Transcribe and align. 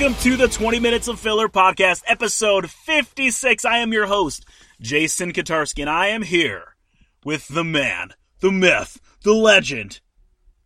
welcome 0.00 0.20
to 0.20 0.36
the 0.36 0.48
20 0.48 0.80
Minutes 0.80 1.06
of 1.06 1.20
Filler 1.20 1.46
podcast, 1.46 2.02
episode 2.08 2.68
56. 2.68 3.64
I 3.64 3.78
am 3.78 3.92
your 3.92 4.06
host, 4.06 4.44
Jason 4.80 5.32
Kotarski, 5.32 5.82
and 5.82 5.88
I 5.88 6.08
am 6.08 6.22
here 6.22 6.74
with 7.24 7.46
the 7.46 7.62
man, 7.62 8.12
the 8.40 8.50
myth, 8.50 9.00
the 9.22 9.32
legend, 9.32 10.00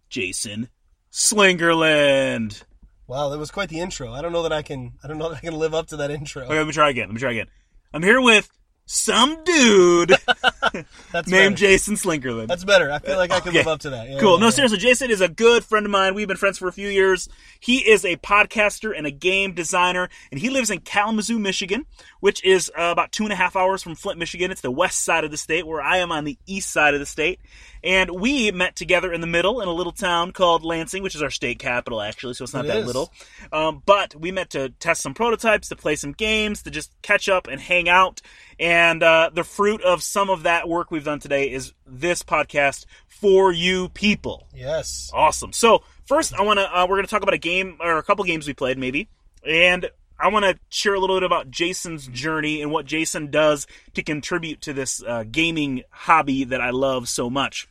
Jason 0.09 0.71
Slingerland. 1.13 2.65
Wow, 3.07 3.29
that 3.29 3.39
was 3.39 3.51
quite 3.51 3.69
the 3.69 3.81
intro. 3.81 4.15
I 4.15 4.23
don't 4.23 4.33
know 4.33 4.45
that 4.45 4.53
I 4.53 4.63
can. 4.63 4.95
I 5.05 5.09
don't 5.09 5.19
know 5.19 5.29
that 5.29 5.37
I 5.37 5.41
can 5.41 5.59
live 5.59 5.75
up 5.75 5.89
to 5.89 5.99
that 5.99 6.11
intro. 6.11 6.45
Okay, 6.45 6.57
let 6.57 6.67
me 6.67 6.73
try 6.73 6.89
again. 6.89 7.09
Let 7.09 7.15
me 7.15 7.21
try 7.21 7.33
again. 7.33 7.49
I'm 7.93 8.03
here 8.03 8.23
with 8.23 8.51
some 8.91 9.45
dude 9.45 10.09
That's 11.13 11.29
named 11.29 11.29
better. 11.29 11.55
Jason 11.55 11.95
Slinkerland. 11.95 12.47
That's 12.49 12.65
better. 12.65 12.91
I 12.91 12.99
feel 12.99 13.19
like 13.19 13.31
I 13.31 13.41
can 13.41 13.51
Okay. 13.51 13.59
live 13.59 13.69
up 13.69 13.81
to 13.81 13.91
that. 13.91 14.09
Yeah, 14.09 14.19
cool. 14.19 14.35
yeah, 14.37 14.41
No, 14.41 14.47
yeah. 14.47 14.51
seriously, 14.51 14.79
Jason 14.79 15.11
is 15.11 15.21
a 15.21 15.29
good 15.29 15.63
friend 15.63 15.85
of 15.85 15.93
mine. 15.93 16.15
We've 16.15 16.27
been 16.27 16.39
friends 16.39 16.57
for 16.57 16.69
a 16.69 16.73
few 16.73 16.89
years. 16.89 17.29
He 17.61 17.79
is 17.89 18.07
a 18.07 18.17
podcaster 18.17 18.97
and 18.97 19.07
a 19.07 19.11
game 19.11 19.53
designer, 19.53 20.09
and 20.33 20.41
he 20.41 20.49
lives 20.49 20.71
in 20.71 20.81
Kalamazoo, 20.81 21.39
Michigan, 21.39 21.85
which 22.21 22.43
is 22.45 22.71
uh, 22.79 22.85
about 22.85 23.13
two 23.13 23.25
and 23.25 23.33
a 23.33 23.37
half 23.37 23.57
hours 23.57 23.83
from 23.83 23.95
Flint, 23.95 24.19
Michigan. 24.19 24.51
It's 24.51 24.63
the 24.63 24.71
west 24.71 25.05
side 25.05 25.25
of 25.25 25.31
the 25.31 25.37
state, 25.37 25.67
where 25.67 25.83
I 25.83 25.99
am 25.99 26.11
on 26.11 26.25
the 26.25 26.39
east 26.47 26.71
side 26.73 26.95
of 26.95 27.01
the 27.01 27.07
state. 27.07 27.41
And 27.83 28.11
we 28.11 28.51
met 28.51 28.77
together 28.77 29.13
in 29.13 29.21
the 29.21 29.27
middle 29.27 29.61
in 29.61 29.69
a 29.69 29.73
little 29.73 29.93
town 29.93 30.33
called 30.33 30.65
Lansing, 30.65 31.03
which 31.03 31.15
is 31.15 31.23
our 31.23 31.31
state 31.31 31.59
capital, 31.59 32.01
actually, 32.01 32.35
so 32.35 32.45
it's 32.45 32.55
not 32.55 32.65
It 32.65 32.69
that 32.69 32.79
is. 32.79 32.87
little. 32.87 33.13
Um, 33.53 33.83
but 33.87 34.15
we 34.15 34.33
met 34.33 34.51
to 34.51 34.71
test 34.71 35.03
some 35.03 35.15
prototypes, 35.15 35.69
to 35.69 35.77
play 35.77 35.97
some 35.97 36.13
games, 36.13 36.63
to 36.65 36.71
just 36.71 36.91
catch 37.03 37.29
up 37.29 37.47
and 37.47 37.61
hang 37.61 37.89
out. 37.89 38.21
And 38.59 39.03
uh, 39.03 39.31
the 39.33 39.45
fruit 39.45 39.83
of 39.83 40.03
some 40.03 40.31
of 40.31 40.43
that 40.43 40.69
work 40.69 40.91
we've 40.91 41.05
done 41.05 41.21
today 41.21 41.51
is 41.51 41.73
this 41.87 42.23
podcast 42.23 42.85
for 43.07 43.53
you 43.53 43.89
people. 43.91 44.49
Yes. 44.55 45.11
Awesome. 45.15 45.53
So 45.53 45.83
first, 46.07 46.35
I 46.35 46.43
want 46.43 46.59
to 46.59 46.65
uh, 46.79 46.87
we're 46.89 46.97
going 46.97 47.07
to 47.07 47.11
talk 47.11 47.23
about 47.23 47.35
a 47.35 47.39
game 47.39 47.77
or 47.81 47.99
a 47.99 48.03
couple 48.03 48.25
games 48.25 48.47
we 48.47 48.55
played, 48.55 48.79
maybe, 48.79 49.09
and 49.47 49.91
I 50.21 50.29
want 50.29 50.45
to 50.45 50.59
share 50.69 50.95
a 50.95 51.01
little 51.01 51.17
bit 51.17 51.23
about 51.23 51.51
Jason's 51.51 52.07
journey 52.09 52.61
and 52.61 52.71
what 52.71 52.87
Jason 52.87 53.31
does 53.31 53.67
to 53.95 54.03
contribute 54.03 54.63
to 54.63 54.73
this 54.73 55.03
uh, 55.03 55.25
gaming 55.31 55.83
hobby 55.91 56.45
that 56.45 56.61
I 56.61 56.71
love 56.71 57.09
so 57.09 57.31
much. 57.31 57.69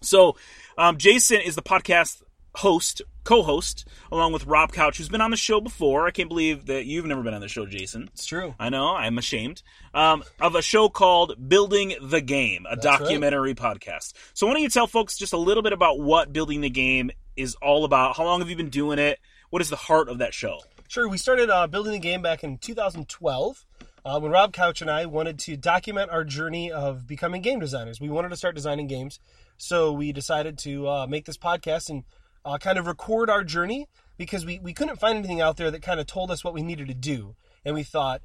So, 0.00 0.36
um, 0.76 0.98
Jason 0.98 1.40
is 1.40 1.54
the 1.56 1.62
podcast 1.62 2.22
host, 2.54 3.02
co-host, 3.24 3.86
along 4.12 4.32
with 4.32 4.46
Rob 4.46 4.72
Couch, 4.72 4.98
who's 4.98 5.08
been 5.08 5.20
on 5.20 5.30
the 5.30 5.36
show 5.36 5.60
before. 5.60 6.06
I 6.06 6.10
can't 6.10 6.28
believe 6.28 6.66
that 6.66 6.86
you've 6.86 7.06
never 7.06 7.22
been 7.22 7.34
on 7.34 7.40
the 7.40 7.48
show, 7.48 7.66
Jason. 7.66 8.10
It's 8.12 8.26
true. 8.26 8.54
I 8.58 8.68
know, 8.68 8.94
I'm 8.94 9.18
ashamed. 9.18 9.62
Um, 9.94 10.22
of 10.40 10.54
a 10.54 10.62
show 10.62 10.88
called 10.88 11.48
Building 11.48 11.94
the 12.00 12.20
Game, 12.20 12.66
a 12.66 12.76
That's 12.76 12.86
right. 12.86 12.98
documentary 12.98 13.54
podcast. 13.54 14.12
So, 14.34 14.46
why 14.46 14.52
don't 14.54 14.62
you 14.62 14.68
tell 14.68 14.86
folks 14.86 15.16
just 15.16 15.32
a 15.32 15.38
little 15.38 15.62
bit 15.62 15.72
about 15.72 15.98
what 16.00 16.32
Building 16.32 16.60
the 16.60 16.70
Game 16.70 17.10
is 17.36 17.54
all 17.56 17.84
about? 17.84 18.16
How 18.16 18.24
long 18.24 18.40
have 18.40 18.50
you 18.50 18.56
been 18.56 18.70
doing 18.70 18.98
it? 18.98 19.18
What 19.50 19.62
is 19.62 19.70
the 19.70 19.76
heart 19.76 20.08
of 20.08 20.18
that 20.18 20.34
show? 20.34 20.60
Sure. 20.90 21.06
We 21.06 21.18
started 21.18 21.50
uh, 21.50 21.66
building 21.66 21.92
the 21.92 21.98
game 21.98 22.22
back 22.22 22.42
in 22.42 22.56
2012 22.56 23.66
uh, 24.06 24.20
when 24.20 24.32
Rob 24.32 24.54
Couch 24.54 24.80
and 24.80 24.90
I 24.90 25.04
wanted 25.04 25.38
to 25.40 25.54
document 25.54 26.10
our 26.10 26.24
journey 26.24 26.72
of 26.72 27.06
becoming 27.06 27.42
game 27.42 27.60
designers. 27.60 28.00
We 28.00 28.08
wanted 28.08 28.30
to 28.30 28.38
start 28.38 28.54
designing 28.54 28.86
games, 28.86 29.20
so 29.58 29.92
we 29.92 30.12
decided 30.12 30.56
to 30.60 30.88
uh, 30.88 31.06
make 31.06 31.26
this 31.26 31.36
podcast 31.36 31.90
and 31.90 32.04
uh, 32.42 32.56
kind 32.56 32.78
of 32.78 32.86
record 32.86 33.28
our 33.28 33.44
journey 33.44 33.86
because 34.16 34.46
we, 34.46 34.60
we 34.60 34.72
couldn't 34.72 34.98
find 34.98 35.18
anything 35.18 35.42
out 35.42 35.58
there 35.58 35.70
that 35.70 35.82
kind 35.82 36.00
of 36.00 36.06
told 36.06 36.30
us 36.30 36.42
what 36.42 36.54
we 36.54 36.62
needed 36.62 36.88
to 36.88 36.94
do. 36.94 37.36
And 37.66 37.74
we 37.74 37.82
thought, 37.82 38.22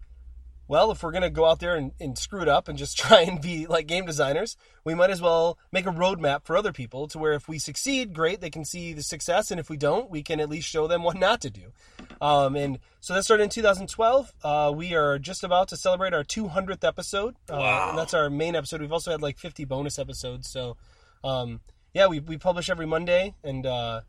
well, 0.73 0.89
if 0.89 1.03
we're 1.03 1.11
going 1.11 1.22
to 1.22 1.29
go 1.29 1.45
out 1.45 1.59
there 1.59 1.75
and, 1.75 1.91
and 2.00 2.17
screw 2.17 2.41
it 2.41 2.47
up 2.47 2.67
and 2.67 2.79
just 2.79 2.97
try 3.03 3.22
and 3.22 3.39
be 3.39 3.67
like 3.67 3.85
game 3.85 4.06
designers, 4.07 4.57
we 4.84 4.95
might 4.95 5.11
as 5.11 5.22
well 5.22 5.59
make 5.72 5.85
a 5.85 5.91
roadmap 5.91 6.45
for 6.45 6.57
other 6.57 6.73
people 6.73 7.07
to 7.09 7.19
where 7.19 7.34
if 7.34 7.47
we 7.47 7.59
succeed, 7.59 8.11
great, 8.13 8.41
they 8.41 8.50
can 8.50 8.66
see 8.66 8.91
the 8.94 9.03
success. 9.03 9.51
And 9.51 9.59
if 9.59 9.69
we 9.69 9.78
don't, 9.78 10.09
we 10.09 10.23
can 10.23 10.39
at 10.39 10.50
least 10.50 10.67
show 10.67 10.88
them 10.88 11.03
what 11.03 11.16
not 11.17 11.41
to 11.41 11.51
do. 11.51 11.72
Um, 12.19 12.56
and 12.56 12.79
so 13.01 13.13
that 13.13 13.23
started 13.23 13.44
in 13.44 13.50
2012. 13.50 14.34
Uh, 14.44 14.73
we 14.75 14.95
are 14.95 15.19
just 15.19 15.44
about 15.44 15.67
to 15.67 15.78
celebrate 15.78 16.13
our 16.16 16.23
200th 16.23 16.84
episode. 16.84 17.35
Uh, 17.47 17.57
Wow. 17.59 17.90
and 17.90 17.97
that's 18.00 18.16
our 18.16 18.29
main 18.31 18.55
episode. 18.55 18.81
We've 18.81 18.91
also 18.91 19.11
had 19.11 19.22
like 19.22 19.38
50 19.38 19.66
bonus 19.66 20.00
episodes. 20.00 20.50
So, 20.50 20.75
um, 21.23 21.61
yeah, 21.94 22.07
we, 22.07 22.19
we 22.19 22.38
publish 22.38 22.69
every 22.72 22.88
Monday. 22.88 23.35
And 23.44 23.66
uh, 23.67 24.01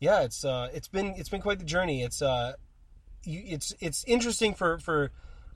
yeah, 0.00 0.20
it's 0.20 0.44
uh, 0.44 0.68
it's 0.74 0.88
been 0.88 1.14
it's 1.16 1.30
been 1.30 1.40
quite 1.40 1.58
the 1.58 1.64
journey. 1.64 2.02
It's 2.02 2.20
uh, 2.20 2.52
you, 3.24 3.42
it's 3.46 3.74
it's 3.80 4.04
interesting 4.04 4.52
for 4.54 4.78
for 4.78 5.10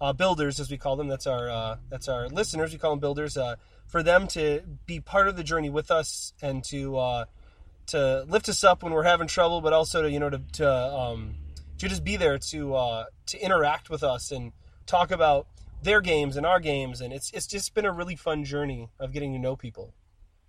uh, 0.04 0.12
builders 0.12 0.60
as 0.60 0.70
we 0.70 0.76
call 0.76 0.96
them. 0.96 1.08
That's 1.08 1.26
our 1.26 1.48
uh, 1.48 1.76
that's 1.88 2.08
our 2.08 2.28
listeners. 2.28 2.72
We 2.72 2.78
call 2.78 2.90
them 2.90 3.00
builders. 3.00 3.36
Uh, 3.36 3.56
for 3.86 4.02
them 4.02 4.26
to 4.28 4.62
be 4.86 5.00
part 5.00 5.28
of 5.28 5.36
the 5.36 5.44
journey 5.44 5.70
with 5.70 5.90
us 5.90 6.32
and 6.42 6.62
to 6.64 6.96
uh, 6.98 7.24
to 7.86 8.24
lift 8.28 8.48
us 8.48 8.64
up 8.64 8.82
when 8.82 8.92
we're 8.92 9.04
having 9.04 9.26
trouble, 9.26 9.60
but 9.60 9.72
also 9.72 10.02
to 10.02 10.10
you 10.10 10.20
know 10.20 10.30
to 10.30 10.40
to, 10.52 10.70
um, 10.70 11.34
to 11.78 11.88
just 11.88 12.04
be 12.04 12.16
there 12.16 12.38
to 12.38 12.74
uh, 12.74 13.04
to 13.26 13.38
interact 13.38 13.88
with 13.88 14.02
us 14.02 14.30
and 14.30 14.52
talk 14.86 15.10
about 15.10 15.46
their 15.82 16.00
games 16.00 16.36
and 16.36 16.44
our 16.44 16.60
games. 16.60 17.00
And 17.00 17.12
it's 17.12 17.30
it's 17.32 17.46
just 17.46 17.72
been 17.74 17.86
a 17.86 17.92
really 17.92 18.16
fun 18.16 18.44
journey 18.44 18.90
of 19.00 19.12
getting 19.12 19.32
to 19.32 19.38
know 19.38 19.56
people. 19.56 19.94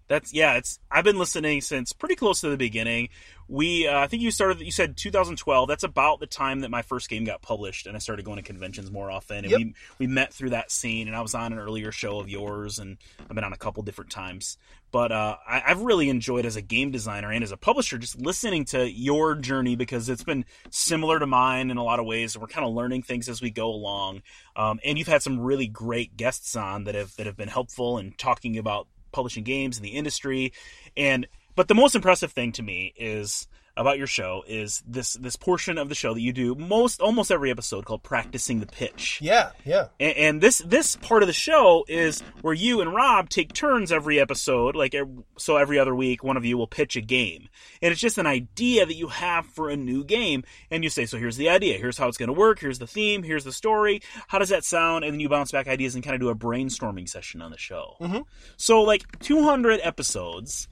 That's 0.08 0.34
yeah. 0.34 0.54
It's 0.56 0.80
I've 0.92 1.04
been 1.04 1.18
listening 1.18 1.62
since 1.62 1.92
pretty 1.92 2.16
close 2.16 2.42
to 2.42 2.50
the 2.50 2.58
beginning. 2.58 3.10
We 3.48 3.88
uh, 3.88 4.00
I 4.00 4.08
think 4.08 4.22
you 4.22 4.32
started. 4.32 4.60
You 4.62 4.72
said 4.72 4.98
2012. 4.98 5.68
That's 5.68 5.84
about 5.84 6.20
the 6.20 6.28
time 6.28 6.62
that 6.62 6.70
my 6.70 6.82
first 6.84 7.10
game 7.10 7.26
got 7.26 7.42
published, 7.42 7.88
and 7.88 7.96
I 7.96 8.00
started 8.00 8.24
going 8.26 8.38
to 8.38 8.44
conventions 8.44 8.92
more 8.92 9.10
often. 9.10 9.38
And 9.38 9.50
Yep. 9.52 9.60
we 9.60 9.74
we 10.00 10.08
met 10.08 10.34
through 10.34 10.52
that 10.52 10.72
scene. 10.72 11.08
And 11.08 11.16
I 11.16 11.22
was 11.22 11.34
on 11.34 11.54
an 11.54 11.60
earlier 11.60 11.92
show 11.92 12.20
of 12.20 12.30
yours, 12.30 12.78
and 12.80 12.98
I've 13.22 13.36
been 13.36 13.44
on 13.44 13.54
a 13.54 13.58
couple 13.58 13.82
different 13.84 14.12
times. 14.12 14.58
But 14.92 15.12
uh, 15.12 15.38
I, 15.48 15.64
I've 15.68 15.82
really 15.82 16.10
enjoyed 16.10 16.46
as 16.46 16.56
a 16.56 16.62
game 16.62 16.92
designer 16.92 17.32
and 17.32 17.44
as 17.44 17.52
a 17.52 17.58
publisher 17.58 17.98
just 17.98 18.20
listening 18.20 18.64
to 18.66 18.90
your 18.90 19.36
journey 19.36 19.76
because 19.76 20.08
it's 20.08 20.24
been 20.24 20.46
similar 20.70 21.20
to 21.20 21.28
mine 21.28 21.70
in 21.72 21.78
a 21.78 21.84
lot 21.84 22.00
of 22.00 22.06
ways, 22.06 22.36
and 22.36 22.42
we're 22.42 22.48
kind 22.48 22.66
of 22.66 22.74
learning 22.74 23.02
things 23.02 23.28
as 23.28 23.42
we 23.42 23.50
go 23.52 23.68
along. 23.70 24.22
Um, 24.56 24.80
and 24.86 24.98
you've 24.98 25.08
had 25.08 25.22
some 25.24 25.40
really 25.40 25.68
great 25.68 26.16
guests 26.16 26.56
on 26.56 26.84
that 26.86 26.96
have 26.96 27.16
that 27.18 27.26
have 27.26 27.36
been 27.38 27.50
helpful 27.50 27.98
in 27.98 28.14
talking 28.14 28.58
about 28.58 28.88
publishing 29.16 29.44
games 29.44 29.78
in 29.78 29.84
the 29.84 29.92
industry. 29.92 30.54
And 30.96 31.28
but 31.56 31.68
the 31.68 31.76
most 31.76 31.96
impressive 31.96 32.32
thing 32.32 32.52
to 32.54 32.64
me 32.64 32.94
is 32.98 33.48
about 33.78 33.98
your 33.98 34.08
show 34.08 34.44
is 34.48 34.82
this 34.88 35.14
this 35.16 35.36
portion 35.36 35.78
of 35.78 35.90
the 35.90 35.96
show 35.96 36.14
that 36.14 36.22
you 36.22 36.32
do 36.32 36.56
most 36.56 37.02
almost 37.02 37.30
every 37.32 37.52
episode 37.52 37.84
called 37.86 38.02
practicing 38.04 38.60
the 38.62 38.66
pitch 38.66 39.20
Yeah, 39.22 39.50
yeah. 39.66 39.88
and, 40.00 40.18
and 40.18 40.42
this 40.42 40.60
this 40.60 40.96
part 40.96 41.24
of 41.24 41.28
the 41.28 41.34
show 41.34 41.84
is 41.88 42.22
where 42.42 42.54
you 42.54 42.82
and 42.82 42.94
Rob 42.94 43.30
take 43.30 43.52
turns 43.54 43.92
every 43.92 44.20
episode, 44.20 44.76
like 44.76 44.96
so 45.38 45.58
every 45.58 45.78
other 45.78 45.94
week, 45.94 46.24
one 46.24 46.38
of 46.38 46.46
you 46.46 46.58
will 46.58 46.68
pitch 46.68 46.96
a 46.96 47.02
game, 47.02 47.50
and 47.82 47.92
it's 47.92 48.02
just 48.02 48.18
an 48.18 48.28
idea 48.28 48.86
that 48.86 48.96
you 48.96 49.08
have 49.08 49.46
for 49.48 49.70
a 49.70 49.76
new 49.76 50.04
game, 50.04 50.44
and 50.72 50.84
you 50.84 50.90
say, 50.90 51.06
so 51.06 51.18
here's 51.18 51.38
the 51.38 51.50
idea, 51.50 51.78
here's 51.78 51.98
how 51.98 52.08
it's 52.08 52.18
going 52.18 52.28
to 52.28 52.34
work, 52.34 52.60
here's 52.60 52.80
the 52.80 52.88
theme, 52.88 53.24
here's 53.24 53.44
the 53.44 53.52
story, 53.52 54.02
how 54.28 54.40
does 54.40 54.50
that 54.50 54.64
sound, 54.64 55.04
and 55.04 55.14
then 55.14 55.20
you 55.20 55.28
bounce 55.30 55.52
back 55.52 55.68
ideas 55.68 55.96
and 55.96 56.04
kind 56.04 56.14
of 56.16 56.22
do 56.22 56.30
a 56.30 56.36
brainstorming 56.36 57.08
session 57.10 57.42
on 57.42 57.52
the 57.52 57.58
show. 57.58 57.96
Mhm. 58.02 58.24
So 58.58 58.82
like 58.82 59.20
200 59.20 59.80
episodes. 59.84 60.68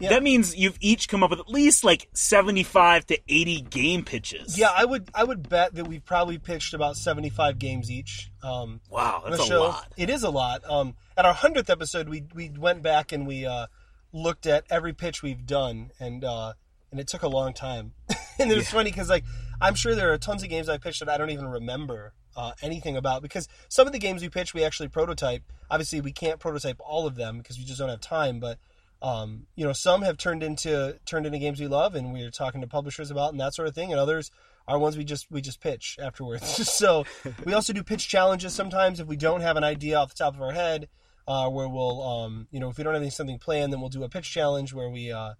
Yeah. 0.00 0.08
That 0.08 0.22
means 0.22 0.56
you've 0.56 0.78
each 0.80 1.08
come 1.08 1.22
up 1.22 1.28
with 1.30 1.40
at 1.40 1.48
least 1.48 1.84
like 1.84 2.08
75 2.14 3.06
to 3.08 3.20
80 3.28 3.60
game 3.60 4.02
pitches. 4.02 4.58
Yeah, 4.58 4.70
I 4.74 4.84
would 4.84 5.10
I 5.14 5.24
would 5.24 5.48
bet 5.48 5.74
that 5.74 5.86
we've 5.86 6.04
probably 6.04 6.38
pitched 6.38 6.72
about 6.72 6.96
seventy 6.96 7.28
five 7.28 7.58
games 7.58 7.90
each. 7.90 8.30
Um, 8.42 8.80
Wow, 8.88 9.22
that's 9.28 9.42
a 9.42 9.46
show. 9.46 9.60
lot. 9.60 9.92
It 9.98 10.08
is 10.08 10.22
a 10.22 10.30
lot. 10.30 10.62
Um, 10.68 10.94
at 11.18 11.26
our 11.26 11.34
hundredth 11.34 11.68
episode, 11.68 12.08
we 12.08 12.24
we 12.34 12.48
went 12.48 12.82
back 12.82 13.12
and 13.12 13.26
we 13.26 13.44
uh, 13.44 13.66
looked 14.12 14.46
at 14.46 14.64
every 14.70 14.94
pitch 14.94 15.22
we've 15.22 15.44
done, 15.44 15.90
and 16.00 16.24
uh, 16.24 16.54
and 16.90 16.98
it 16.98 17.06
took 17.06 17.22
a 17.22 17.28
long 17.28 17.52
time. 17.52 17.92
and 18.38 18.50
it 18.50 18.56
was 18.56 18.70
funny 18.70 18.90
because 18.90 19.10
like 19.10 19.24
I'm 19.60 19.74
sure 19.74 19.94
there 19.94 20.12
are 20.14 20.18
tons 20.18 20.42
of 20.42 20.48
games 20.48 20.70
I 20.70 20.78
pitched 20.78 21.00
that 21.00 21.10
I 21.10 21.18
don't 21.18 21.30
even 21.30 21.46
remember 21.48 22.14
uh, 22.36 22.52
anything 22.62 22.96
about 22.96 23.20
because 23.20 23.48
some 23.68 23.86
of 23.86 23.92
the 23.92 23.98
games 23.98 24.22
we 24.22 24.30
pitch 24.30 24.54
we 24.54 24.64
actually 24.64 24.88
prototype. 24.88 25.42
Obviously, 25.70 26.00
we 26.00 26.12
can't 26.12 26.40
prototype 26.40 26.80
all 26.80 27.06
of 27.06 27.16
them 27.16 27.36
because 27.38 27.58
we 27.58 27.64
just 27.64 27.78
don't 27.78 27.90
have 27.90 28.00
time, 28.00 28.40
but. 28.40 28.58
Um, 29.02 29.46
you 29.56 29.64
know, 29.64 29.72
some 29.72 30.02
have 30.02 30.18
turned 30.18 30.42
into 30.42 30.98
turned 31.06 31.26
into 31.26 31.38
games 31.38 31.60
we 31.60 31.66
love, 31.66 31.94
and 31.94 32.12
we're 32.12 32.30
talking 32.30 32.60
to 32.60 32.66
publishers 32.66 33.10
about 33.10 33.32
and 33.32 33.40
that 33.40 33.54
sort 33.54 33.68
of 33.68 33.74
thing. 33.74 33.90
And 33.92 34.00
others 34.00 34.30
are 34.68 34.78
ones 34.78 34.96
we 34.96 35.04
just 35.04 35.30
we 35.30 35.40
just 35.40 35.60
pitch 35.60 35.96
afterwards. 36.00 36.68
so 36.70 37.04
we 37.44 37.54
also 37.54 37.72
do 37.72 37.82
pitch 37.82 38.08
challenges 38.08 38.54
sometimes 38.54 39.00
if 39.00 39.06
we 39.06 39.16
don't 39.16 39.40
have 39.40 39.56
an 39.56 39.64
idea 39.64 39.98
off 39.98 40.10
the 40.10 40.22
top 40.22 40.34
of 40.34 40.42
our 40.42 40.52
head, 40.52 40.88
uh, 41.26 41.48
where 41.48 41.68
we'll 41.68 42.02
um, 42.02 42.46
you 42.50 42.60
know 42.60 42.68
if 42.68 42.76
we 42.76 42.84
don't 42.84 42.94
have 42.94 43.12
something 43.12 43.38
planned, 43.38 43.72
then 43.72 43.80
we'll 43.80 43.88
do 43.88 44.04
a 44.04 44.08
pitch 44.08 44.30
challenge 44.30 44.74
where 44.74 44.90
we 44.90 45.10
uh, 45.10 45.32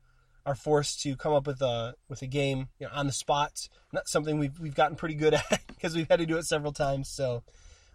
are 0.46 0.54
forced 0.54 1.02
to 1.02 1.14
come 1.16 1.34
up 1.34 1.46
with 1.46 1.60
a 1.60 1.94
with 2.08 2.22
a 2.22 2.26
game 2.26 2.68
you 2.78 2.86
know, 2.86 2.92
on 2.94 3.06
the 3.06 3.12
spot. 3.12 3.68
Not 3.92 4.08
something 4.08 4.38
we've 4.38 4.58
we've 4.58 4.74
gotten 4.74 4.96
pretty 4.96 5.16
good 5.16 5.34
at 5.50 5.60
because 5.68 5.94
we've 5.94 6.08
had 6.08 6.20
to 6.20 6.26
do 6.26 6.38
it 6.38 6.44
several 6.44 6.72
times. 6.72 7.08
So. 7.08 7.42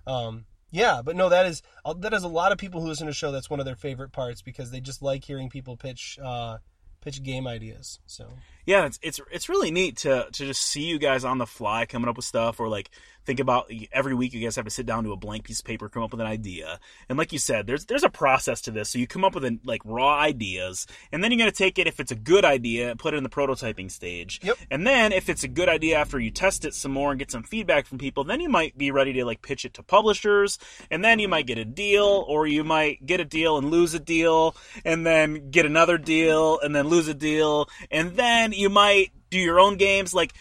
Um, 0.08 0.46
yeah, 0.76 1.02
but 1.02 1.16
no, 1.16 1.30
that 1.30 1.46
is 1.46 1.62
uh, 1.86 1.94
that 2.00 2.14
is 2.14 2.24
a 2.24 2.28
lot 2.28 2.52
of 2.52 2.58
people 2.58 2.82
who 2.82 2.88
listen 2.88 3.08
to 3.08 3.12
the 3.12 3.16
show. 3.16 3.32
That's 3.32 3.50
one 3.50 3.62
of 3.62 3.66
their 3.66 3.78
favorite 3.78 4.12
parts 4.12 4.42
because 4.42 4.72
they 4.72 4.82
just 4.82 5.02
like 5.02 5.24
hearing 5.24 5.50
people 5.50 5.78
pitch 5.78 6.20
uh, 6.22 6.58
pitch 7.00 7.24
game 7.24 7.48
ideas. 7.48 8.00
So 8.06 8.28
yeah, 8.66 8.86
it's 8.86 9.00
it's 9.02 9.20
it's 9.32 9.50
really 9.50 9.72
neat 9.72 9.98
to 9.98 10.28
to 10.32 10.46
just 10.46 10.62
see 10.62 10.84
you 10.84 11.00
guys 11.00 11.24
on 11.24 11.38
the 11.38 11.46
fly 11.46 11.86
coming 11.86 12.10
up 12.10 12.16
with 12.16 12.26
stuff, 12.26 12.60
or 12.60 12.68
like 12.68 12.90
think 13.26 13.40
about 13.40 13.72
every 13.92 14.14
week 14.14 14.34
you 14.34 14.42
guys 14.42 14.56
have 14.56 14.66
to 14.66 14.72
sit 14.72 14.86
down 14.86 15.04
to 15.04 15.12
a 15.12 15.18
blank 15.18 15.44
piece 15.44 15.60
of 15.60 15.66
paper, 15.66 15.90
come 15.90 16.04
up 16.04 16.12
with 16.12 16.22
an 16.22 16.28
idea. 16.28 16.80
And 17.10 17.18
like 17.18 17.34
you 17.34 17.40
said, 17.40 17.68
there's 17.68 17.86
there's 17.86 18.04
a 18.04 18.10
process 18.10 18.62
to 18.62 18.72
this. 18.72 18.90
So 18.90 19.00
you 19.00 19.08
come 19.08 19.24
up 19.24 19.34
with 19.34 19.46
an, 19.46 19.60
like 19.64 19.82
raw 19.84 20.20
ideas, 20.20 20.88
and 21.12 21.24
then 21.24 21.32
you're 21.32 21.40
going 21.40 21.52
to 21.52 21.58
take 21.58 21.80
it 21.80 21.88
if 21.88 22.00
it's 22.00 22.12
a 22.12 22.16
good 22.16 22.46
idea, 22.46 22.96
put 22.96 23.14
it 23.14 23.18
in 23.18 23.24
the 23.24 23.30
prototyping 23.30 23.92
stage. 23.92 24.40
Yep. 24.44 24.58
And 24.72 24.86
then 24.86 25.12
if 25.12 25.30
it's 25.30 25.44
a 25.44 25.48
good 25.48 25.70
idea 25.70 25.98
after 25.98 26.20
you 26.20 26.32
test 26.32 26.66
it 26.66 26.74
some 26.74 26.92
more 26.92 27.12
and 27.12 27.20
get 27.20 27.32
some 27.32 27.44
feedback 27.44 27.86
from 27.86 27.98
people, 27.98 28.24
then 28.24 28.40
you 28.40 28.50
might 28.50 28.78
be 28.78 28.92
ready 28.92 29.14
to 29.14 29.26
like 29.26 29.42
pitch 29.42 29.66
it 29.66 29.74
to 29.76 29.84
publishers, 29.84 30.60
and 30.92 31.04
then 31.04 31.20
you 31.20 31.28
might 31.28 31.48
get 31.48 31.58
a 31.58 31.66
deal, 31.66 32.26
or 32.28 32.48
you 32.48 32.64
might 32.64 33.06
get 33.06 33.20
a 33.20 33.26
deal 33.26 33.58
and 33.58 33.72
lose 33.72 33.94
a 33.94 34.00
deal, 34.00 34.56
and 34.84 35.06
then 35.06 35.50
get 35.50 35.66
another 35.66 35.98
deal, 35.98 36.60
and 36.60 36.76
then 36.76 36.88
lose 36.88 37.08
a 37.08 37.14
deal, 37.14 37.68
and 37.92 38.16
then 38.16 38.54
you 38.56 38.70
might 38.70 39.12
do 39.30 39.40
your 39.40 39.60
own 39.60 39.78
games. 39.78 40.14
Like 40.14 40.34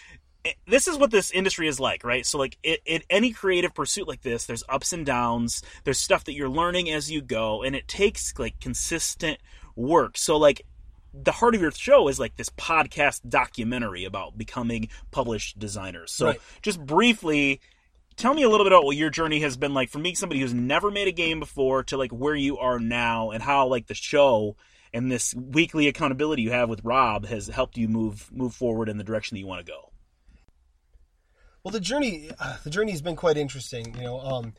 eh, 0.45 0.53
this 0.67 0.87
is 0.87 0.97
what 0.97 1.11
this 1.11 1.31
industry 1.31 1.67
is 1.67 1.79
like, 1.79 2.03
right? 2.03 2.25
So 2.25 2.37
like 2.37 2.57
it, 2.63 2.81
it, 2.85 3.03
any 3.09 3.31
creative 3.31 3.73
pursuit 3.73 4.07
like 4.07 4.21
this, 4.21 4.45
there's 4.45 4.63
ups 4.69 4.93
and 4.93 5.05
downs. 5.05 5.61
There's 5.83 5.99
stuff 5.99 6.23
that 6.25 6.33
you're 6.33 6.49
learning 6.49 6.89
as 6.89 7.11
you 7.11 7.21
go, 7.21 7.63
and 7.63 7.75
it 7.75 7.87
takes 7.87 8.33
like 8.37 8.59
consistent 8.59 9.39
work. 9.75 10.17
So 10.17 10.37
like 10.37 10.61
the 11.13 11.31
heart 11.31 11.55
of 11.55 11.61
your 11.61 11.71
show 11.71 12.07
is 12.09 12.19
like 12.19 12.35
this 12.35 12.49
podcast 12.49 13.21
documentary 13.27 14.03
about 14.03 14.37
becoming 14.37 14.89
published 15.11 15.57
designers. 15.57 16.11
So 16.11 16.27
Right. 16.27 16.41
just 16.61 16.85
briefly 16.85 17.61
tell 18.17 18.33
me 18.33 18.43
a 18.43 18.49
little 18.49 18.65
bit 18.65 18.71
about 18.73 18.85
what 18.85 18.97
your 18.97 19.09
journey 19.09 19.39
has 19.41 19.57
been 19.57 19.73
like 19.73 19.89
for 19.89 19.99
me 19.99 20.13
somebody 20.13 20.39
who's 20.41 20.53
never 20.53 20.89
made 20.91 21.07
a 21.07 21.11
game 21.11 21.39
before 21.39 21.83
to 21.83 21.97
like 21.97 22.11
where 22.11 22.35
you 22.35 22.57
are 22.57 22.79
now 22.79 23.31
and 23.31 23.43
how 23.43 23.67
like 23.67 23.87
the 23.87 23.93
show 23.93 24.55
and 24.95 25.11
this 25.11 25.35
weekly 25.35 25.87
accountability 25.87 26.41
you 26.41 26.51
have 26.51 26.69
with 26.69 26.79
Rob 26.83 27.25
has 27.25 27.47
helped 27.47 27.77
you 27.77 27.89
move 27.89 28.31
move 28.31 28.55
forward 28.55 28.87
in 28.87 28.97
the 28.97 29.03
direction 29.03 29.35
that 29.35 29.39
you 29.39 29.47
want 29.47 29.65
to 29.65 29.69
go. 29.71 29.91
Well, 31.63 31.73
the 31.73 31.81
journey, 31.81 32.31
uh, 32.39 32.57
the 32.63 32.69
journey 32.69 32.91
has 32.91 33.01
been 33.01 33.17
quite 33.17 33.37
interesting. 33.37 33.93
You 33.95 34.03
know, 34.03 34.19
um, 34.21 34.53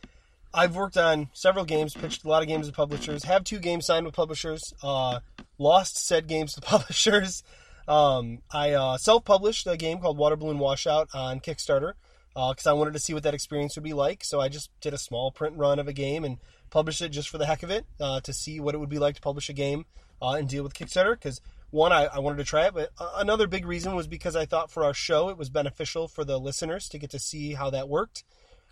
I've 0.52 0.76
worked 0.76 0.98
on 0.98 1.30
several 1.32 1.64
games, 1.64 1.94
pitched 1.94 2.24
a 2.24 2.28
lot 2.28 2.42
of 2.42 2.48
games 2.48 2.66
to 2.66 2.72
publishers, 2.72 3.24
have 3.24 3.44
two 3.44 3.58
games 3.58 3.86
signed 3.86 4.04
with 4.04 4.14
publishers, 4.14 4.74
uh, 4.82 5.20
lost 5.58 5.96
said 6.06 6.26
games 6.26 6.54
to 6.54 6.60
publishers. 6.74 7.42
Um, 7.88 8.42
I 8.50 8.72
uh, 8.72 8.98
self-published 8.98 9.66
a 9.68 9.76
game 9.76 10.00
called 10.00 10.18
Water 10.18 10.36
Balloon 10.36 10.58
Washout 10.58 11.08
on 11.14 11.40
Kickstarter 11.40 11.92
because 12.34 12.66
I 12.66 12.72
wanted 12.72 12.94
to 12.94 12.98
see 12.98 13.14
what 13.14 13.22
that 13.22 13.32
experience 13.32 13.76
would 13.76 13.84
be 13.84 13.94
like. 13.94 14.24
So 14.24 14.40
I 14.40 14.48
just 14.48 14.70
did 14.80 14.92
a 14.92 14.98
small 14.98 15.30
print 15.30 15.56
run 15.56 15.78
of 15.78 15.88
a 15.88 15.92
game 15.92 16.24
and 16.24 16.38
published 16.68 17.00
it 17.00 17.10
just 17.10 17.28
for 17.28 17.38
the 17.38 17.46
heck 17.46 17.62
of 17.62 17.70
it 17.70 17.86
uh, 18.00 18.20
to 18.20 18.32
see 18.32 18.60
what 18.60 18.74
it 18.74 18.78
would 18.78 18.90
be 18.90 18.98
like 18.98 19.14
to 19.14 19.20
publish 19.20 19.48
a 19.48 19.52
game 19.52 19.86
uh, 20.20 20.32
and 20.32 20.48
deal 20.48 20.62
with 20.62 20.74
Kickstarter. 20.74 21.12
Because 21.12 21.40
one, 21.70 21.92
I, 21.92 22.06
I 22.06 22.18
wanted 22.20 22.38
to 22.38 22.44
try 22.44 22.66
it, 22.66 22.74
but 22.74 22.90
uh, 22.98 23.12
another 23.16 23.46
big 23.46 23.66
reason 23.66 23.94
was 23.94 24.06
because 24.06 24.36
I 24.36 24.46
thought 24.46 24.70
for 24.70 24.84
our 24.84 24.94
show 24.94 25.28
it 25.28 25.36
was 25.36 25.50
beneficial 25.50 26.08
for 26.08 26.24
the 26.24 26.38
listeners 26.38 26.88
to 26.90 26.98
get 26.98 27.10
to 27.10 27.18
see 27.18 27.54
how 27.54 27.70
that 27.70 27.88
worked. 27.88 28.24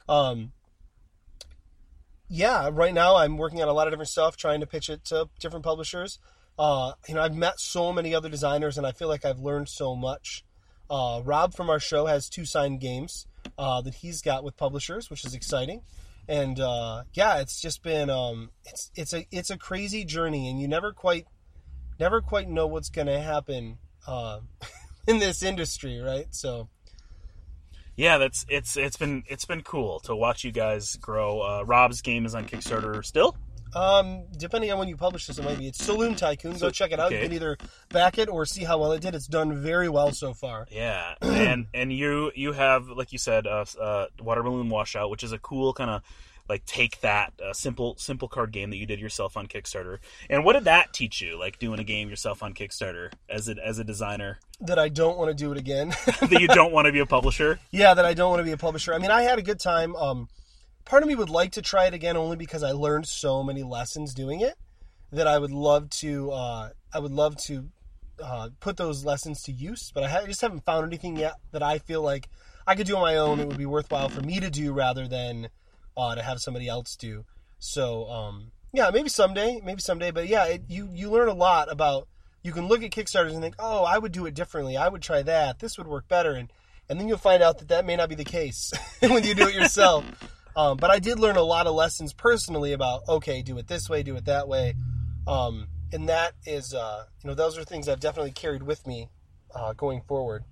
Um, 0.09 0.53
yeah, 2.29 2.71
right 2.73 2.95
now 2.95 3.17
I'm 3.17 3.37
working 3.37 3.63
on 3.63 3.69
a 3.69 3.73
lot 3.73 3.87
of 3.87 3.93
different 3.93 4.09
stuff, 4.09 4.37
trying 4.37 4.61
to 4.61 4.67
pitch 4.67 4.89
it 4.89 5.05
to 5.07 5.29
different 5.39 5.65
publishers. 5.65 6.19
Uh, 6.59 6.93
you 7.09 7.15
know, 7.15 7.23
I've 7.23 7.35
met 7.35 7.61
so 7.61 7.93
many 7.93 8.15
other 8.15 8.29
designers, 8.29 8.79
and 8.79 8.87
I 8.87 8.93
feel 8.93 9.09
like 9.09 9.25
I've 9.25 9.41
learned 9.41 9.69
so 9.69 9.95
much. 9.95 10.45
Uh, 10.89 11.21
Rob 11.25 11.55
from 11.55 11.71
our 11.71 11.81
show 11.81 12.07
has 12.07 12.29
two 12.29 12.45
signed 12.45 12.81
games 12.81 13.27
uh, 13.59 13.81
that 13.81 13.97
he's 13.97 14.23
got 14.23 14.45
with 14.45 14.57
publishers, 14.57 15.11
which 15.11 15.25
is 15.25 15.35
exciting. 15.35 15.83
And 16.29 16.59
uh, 16.59 17.03
yeah, 17.13 17.41
it's 17.41 17.61
just 17.61 17.83
been 17.83 18.09
um, 18.09 18.51
it's 18.65 18.91
it's 18.95 19.13
a 19.13 19.27
it's 19.31 19.51
a 19.51 19.59
crazy 19.59 20.05
journey, 20.05 20.49
and 20.49 20.61
you 20.61 20.69
never 20.69 20.93
quite 20.93 21.27
never 22.05 22.21
quite 22.21 22.51
know 22.51 22.67
what's 22.67 22.91
going 22.91 23.07
to 23.07 23.19
happen 23.19 23.79
uh, 24.07 24.41
in 25.07 25.19
this 25.19 25.43
industry, 25.43 26.01
right? 26.01 26.27
So 26.33 26.69
Yeah, 27.97 28.19
that's 28.19 28.45
it's 28.49 28.77
it's 28.77 28.99
been 28.99 29.25
it's 29.27 29.47
been 29.47 29.63
cool 29.63 30.01
to 30.01 30.15
watch 30.15 30.45
you 30.45 30.53
guys 30.53 30.97
grow. 30.97 31.41
Uh, 31.41 31.63
Rob's 31.65 32.03
game 32.03 32.27
is 32.27 32.35
on 32.35 32.45
Kickstarter 32.45 33.03
still. 33.05 33.37
Um, 33.75 34.27
depending 34.37 34.71
on 34.71 34.79
when 34.79 34.87
you 34.87 34.97
publish 34.97 35.27
this, 35.27 35.39
it 35.39 35.45
might 35.45 35.59
be. 35.59 35.67
It's 35.67 35.83
Saloon 35.83 36.15
Tycoon. 36.15 36.57
Go 36.59 36.71
check 36.71 36.93
it 36.93 37.01
out. 37.01 37.07
okay. 37.07 37.23
You 37.23 37.23
can 37.25 37.33
either 37.33 37.57
back 37.89 38.19
it 38.19 38.29
or 38.29 38.45
see 38.45 38.63
how 38.63 38.79
well 38.79 38.93
it 38.93 39.01
did. 39.01 39.15
It's 39.15 39.27
done 39.27 39.63
very 39.63 39.89
well 39.89 40.13
so 40.13 40.35
far. 40.35 40.67
Yeah, 40.71 41.15
and 41.23 41.67
and 41.73 41.91
you 41.91 42.31
you 42.35 42.53
have 42.53 42.87
like 42.89 43.13
you 43.13 43.19
said, 43.19 43.47
uh, 43.47 43.65
uh, 43.81 44.07
water 44.21 44.43
balloon 44.43 44.69
washout, 44.69 45.09
which 45.09 45.25
is 45.25 45.33
a 45.33 45.39
cool 45.39 45.73
kind 45.73 45.89
of 45.89 46.03
like 46.49 46.65
take 46.67 47.01
that 47.01 47.33
uh, 47.43 47.53
simple 47.53 47.97
simple 47.99 48.29
card 48.29 48.53
game 48.53 48.71
that 48.71 48.77
you 48.77 48.87
did 48.87 49.01
yourself 49.01 49.37
on 49.37 49.47
Kickstarter. 49.47 49.99
And 50.29 50.45
what 50.45 50.55
did 50.55 50.65
that 50.65 50.93
teach 50.93 51.21
you? 51.21 51.39
Like 51.39 51.59
doing 51.59 51.81
a 51.81 51.85
game 51.85 52.09
yourself 52.09 52.43
on 52.43 52.55
Kickstarter 52.55 53.13
as 53.29 53.49
a 53.49 53.57
as 53.65 53.79
a 53.79 53.85
designer 53.85 54.39
That 54.61 54.79
I 54.79 54.89
don't 54.89 55.17
want 55.17 55.31
to 55.31 55.35
do 55.35 55.53
it 55.53 55.59
again. 55.59 55.89
that 56.21 56.39
you 56.41 56.49
don't 56.49 56.73
want 56.73 56.87
to 56.87 56.93
be 56.93 56.99
a 57.01 57.07
publisher. 57.07 57.59
yeah, 57.71 57.95
that 57.95 58.05
I 58.05 58.15
don't 58.15 58.31
want 58.31 58.41
to 58.41 58.45
be 58.45 58.53
a 58.53 58.57
publisher. 58.59 58.93
I 58.95 58.99
mean, 58.99 59.11
I 59.11 59.23
had 59.23 59.39
a 59.39 59.43
good 59.43 59.61
time. 59.61 59.97
Um, 59.97 60.29
part 60.85 61.03
of 61.03 61.09
me 61.09 61.15
would 61.15 61.31
like 61.31 61.53
to 61.53 61.63
try 61.63 61.87
it 61.87 61.95
again 61.95 62.17
only 62.17 62.37
because 62.37 62.63
I 62.63 62.73
learned 62.73 63.07
so 63.07 63.43
many 63.43 63.63
lessons 63.63 64.13
doing 64.13 64.41
it 64.41 64.55
that 65.13 65.27
I 65.27 65.39
would 65.39 65.53
love 65.53 65.89
to. 65.91 66.31
Uh, 66.31 66.71
I 66.93 66.99
would 66.99 67.13
love 67.13 67.37
to 67.45 67.69
uh, 68.23 68.51
put 68.61 68.77
those 68.77 69.05
lessons 69.05 69.43
to 69.45 69.53
use, 69.53 69.91
but 69.95 70.05
I, 70.05 70.09
ha- 70.09 70.21
I 70.23 70.27
just 70.27 70.41
haven't 70.41 70.65
found 70.65 70.87
anything 70.87 71.17
yet 71.17 71.35
that 71.53 71.63
I 71.63 71.79
feel 71.79 72.03
like 72.03 72.29
I 72.67 72.75
could 72.75 72.87
do 72.87 72.97
on 72.97 73.03
my 73.03 73.17
own. 73.17 73.41
It 73.41 73.49
would 73.49 73.59
be 73.59 73.67
worthwhile 73.67 74.09
for 74.09 74.21
me 74.21 74.41
to 74.41 74.51
do 74.51 74.73
rather 74.73 75.09
than 75.09 75.49
uh, 75.97 76.15
to 76.15 76.23
have 76.23 76.41
somebody 76.41 76.69
else 76.69 76.97
do. 76.97 77.25
So 77.59 78.09
um, 78.11 78.53
yeah, 78.73 78.91
maybe 78.93 79.09
someday, 79.09 79.61
maybe 79.65 79.81
someday. 79.81 80.11
But 80.11 80.29
yeah, 80.29 80.45
it, 80.47 80.63
you 80.69 80.89
you 80.93 81.11
learn 81.11 81.29
a 81.29 81.35
lot 81.35 81.71
about. 81.71 82.09
You 82.43 82.53
can 82.53 82.69
look 82.69 82.83
at 82.83 82.91
Kickstarters 82.91 83.33
and 83.33 83.41
think, 83.41 83.55
oh, 83.59 83.85
I 83.85 83.97
would 83.97 84.13
do 84.13 84.27
it 84.27 84.35
differently. 84.35 84.77
I 84.77 84.89
would 84.89 85.01
try 85.01 85.23
that. 85.23 85.61
This 85.61 85.79
would 85.79 85.87
work 85.87 86.09
better, 86.09 86.33
and 86.33 86.53
and 86.89 87.01
then 87.01 87.09
you'll 87.09 87.17
find 87.17 87.43
out 87.43 87.59
that 87.59 87.69
that 87.69 87.87
may 87.87 87.97
not 87.97 88.11
be 88.11 88.15
the 88.15 88.25
case 88.25 88.73
when 89.01 89.25
you 89.25 89.35
do 89.35 89.49
it 89.49 89.55
yourself. 89.55 90.05
Um, 90.57 90.77
but 90.77 90.91
I 90.91 91.01
did 91.01 91.19
learn 91.19 91.35
a 91.35 91.43
lot 91.43 91.67
of 91.67 91.75
lessons 91.75 92.13
personally 92.13 92.73
about 92.73 93.09
okay, 93.09 93.43
do 93.43 93.59
it 93.59 93.67
this 93.67 93.91
way, 93.91 94.05
do 94.05 94.15
it 94.15 94.27
that 94.27 94.47
way, 94.47 94.77
um, 95.27 95.67
and 95.93 96.09
that 96.09 96.35
is 96.47 96.73
uh, 96.73 97.07
you 97.23 97.29
know 97.29 97.35
those 97.35 97.59
are 97.59 97.65
things 97.65 97.89
I've 97.89 97.99
definitely 97.99 98.31
carried 98.31 98.63
with 98.63 98.87
me 98.87 99.09
uh, 99.53 99.73
going 99.73 100.03
forward. 100.03 100.45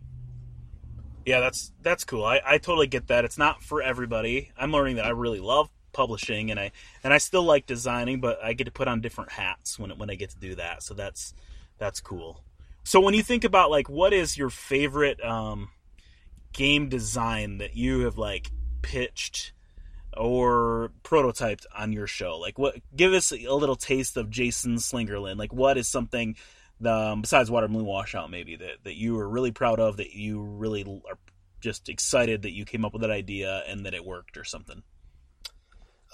Yeah, 1.24 1.40
that's 1.40 1.72
that's 1.82 2.04
cool. 2.04 2.24
I, 2.24 2.40
I 2.44 2.58
totally 2.58 2.86
get 2.86 3.08
that. 3.08 3.24
It's 3.24 3.38
not 3.38 3.62
for 3.62 3.82
everybody. 3.82 4.50
I'm 4.56 4.72
learning 4.72 4.96
that 4.96 5.06
I 5.06 5.10
really 5.10 5.40
love 5.40 5.70
publishing 5.92 6.50
and 6.50 6.58
I 6.58 6.72
and 7.04 7.12
I 7.12 7.18
still 7.18 7.44
like 7.44 7.66
designing, 7.66 8.20
but 8.20 8.42
I 8.42 8.54
get 8.54 8.64
to 8.64 8.70
put 8.70 8.88
on 8.88 9.00
different 9.00 9.32
hats 9.32 9.78
when 9.78 9.90
when 9.98 10.10
I 10.10 10.14
get 10.14 10.30
to 10.30 10.38
do 10.38 10.54
that. 10.56 10.82
So 10.82 10.94
that's 10.94 11.34
that's 11.78 12.00
cool. 12.00 12.42
So 12.84 13.00
when 13.00 13.14
you 13.14 13.22
think 13.22 13.44
about 13.44 13.70
like 13.70 13.88
what 13.88 14.12
is 14.12 14.36
your 14.36 14.50
favorite 14.50 15.24
um, 15.24 15.70
game 16.52 16.88
design 16.88 17.58
that 17.58 17.76
you 17.76 18.00
have 18.00 18.18
like 18.18 18.50
pitched 18.82 19.52
or 20.16 20.90
prototyped 21.04 21.66
on 21.76 21.92
your 21.92 22.06
show? 22.06 22.38
Like 22.38 22.58
what 22.58 22.76
give 22.94 23.12
us 23.12 23.32
a 23.32 23.54
little 23.54 23.76
taste 23.76 24.16
of 24.16 24.30
Jason 24.30 24.76
Slingerland. 24.76 25.36
Like 25.36 25.52
what 25.52 25.78
is 25.78 25.88
something 25.88 26.36
um, 26.86 27.22
besides 27.22 27.50
Water 27.50 27.68
Balloon 27.68 27.86
Washout 27.86 28.30
maybe 28.30 28.56
that, 28.56 28.84
that 28.84 28.94
you 28.94 29.14
were 29.14 29.28
really 29.28 29.52
proud 29.52 29.80
of 29.80 29.96
that 29.98 30.12
you 30.12 30.40
really 30.40 30.84
are 30.84 31.18
just 31.60 31.88
excited 31.88 32.42
that 32.42 32.52
you 32.52 32.64
came 32.64 32.84
up 32.84 32.92
with 32.92 33.02
that 33.02 33.10
idea 33.10 33.62
and 33.68 33.86
that 33.86 33.94
it 33.94 34.04
worked 34.04 34.36
or 34.36 34.44
something. 34.44 34.82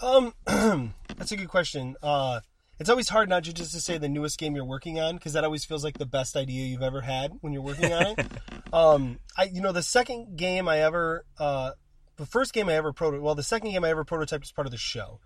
Um, 0.00 0.34
that's 1.16 1.32
a 1.32 1.36
good 1.36 1.48
question. 1.48 1.96
Uh, 2.02 2.40
it's 2.78 2.88
always 2.88 3.08
hard 3.08 3.28
not 3.28 3.44
to 3.44 3.52
just 3.52 3.72
to 3.72 3.80
say 3.80 3.98
the 3.98 4.08
newest 4.08 4.38
game 4.38 4.54
you're 4.54 4.64
working 4.64 5.00
on 5.00 5.16
because 5.16 5.32
that 5.32 5.44
always 5.44 5.64
feels 5.64 5.82
like 5.82 5.98
the 5.98 6.06
best 6.06 6.36
idea 6.36 6.66
you've 6.66 6.82
ever 6.82 7.00
had 7.00 7.32
when 7.40 7.52
you're 7.52 7.62
working 7.62 7.92
on 7.92 8.06
it. 8.06 8.26
um, 8.72 9.18
I, 9.36 9.44
you 9.44 9.60
know, 9.60 9.72
the 9.72 9.82
second 9.82 10.36
game 10.36 10.68
I 10.68 10.80
ever, 10.80 11.24
uh, 11.38 11.72
the 12.16 12.26
first 12.26 12.52
game 12.52 12.68
I 12.68 12.74
ever 12.74 12.92
proto, 12.92 13.20
well, 13.20 13.34
the 13.34 13.42
second 13.42 13.72
game 13.72 13.84
I 13.84 13.90
ever 13.90 14.04
prototyped 14.04 14.42
as 14.42 14.52
part 14.52 14.66
of 14.66 14.70
the 14.70 14.78
show, 14.78 15.20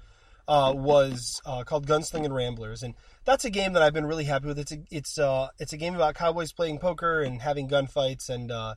uh, 0.52 0.70
was 0.70 1.40
uh, 1.46 1.64
called 1.64 1.86
Gunslinging 1.86 2.30
Ramblers, 2.30 2.82
and 2.82 2.94
that's 3.24 3.46
a 3.46 3.50
game 3.50 3.72
that 3.72 3.82
I've 3.82 3.94
been 3.94 4.04
really 4.04 4.24
happy 4.24 4.48
with. 4.48 4.58
It's 4.58 4.72
a, 4.72 4.78
it's 4.90 5.18
uh, 5.18 5.48
it's 5.58 5.72
a 5.72 5.78
game 5.78 5.94
about 5.94 6.14
cowboys 6.14 6.52
playing 6.52 6.78
poker 6.78 7.22
and 7.22 7.40
having 7.40 7.70
gunfights, 7.70 8.28
and 8.28 8.52
uh, 8.52 8.74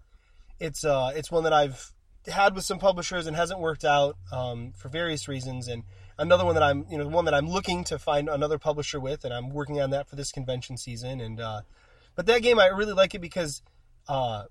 it's 0.57 0.85
uh, 0.85 1.11
it's 1.13 1.29
one 1.29 1.43
that 1.43 1.51
I've 1.51 1.91
had 2.27 2.55
with 2.55 2.63
some 2.63 2.79
publishers 2.79 3.27
and 3.27 3.35
hasn't 3.35 3.59
worked 3.59 3.83
out 3.83 4.15
um, 4.31 4.71
for 4.77 4.87
various 4.87 5.27
reasons, 5.27 5.67
and 5.67 5.83
another 6.17 6.45
one 6.45 6.53
that 6.53 6.63
I'm 6.63 6.85
you 6.89 6.97
know 6.97 7.09
one 7.09 7.25
that 7.25 7.33
I'm 7.33 7.49
looking 7.49 7.83
to 7.85 7.99
find 7.99 8.29
another 8.29 8.57
publisher 8.57 9.01
with, 9.01 9.25
and 9.25 9.33
I'm 9.33 9.49
working 9.49 9.81
on 9.81 9.89
that 9.89 10.07
for 10.07 10.15
this 10.15 10.31
convention 10.31 10.77
season. 10.77 11.19
And 11.19 11.41
uh, 11.41 11.61
but 12.15 12.25
that 12.27 12.41
game 12.41 12.57
I 12.57 12.67
really 12.67 12.93
like 12.93 13.15
it 13.15 13.19
because 13.19 13.61
uh, 14.07 14.43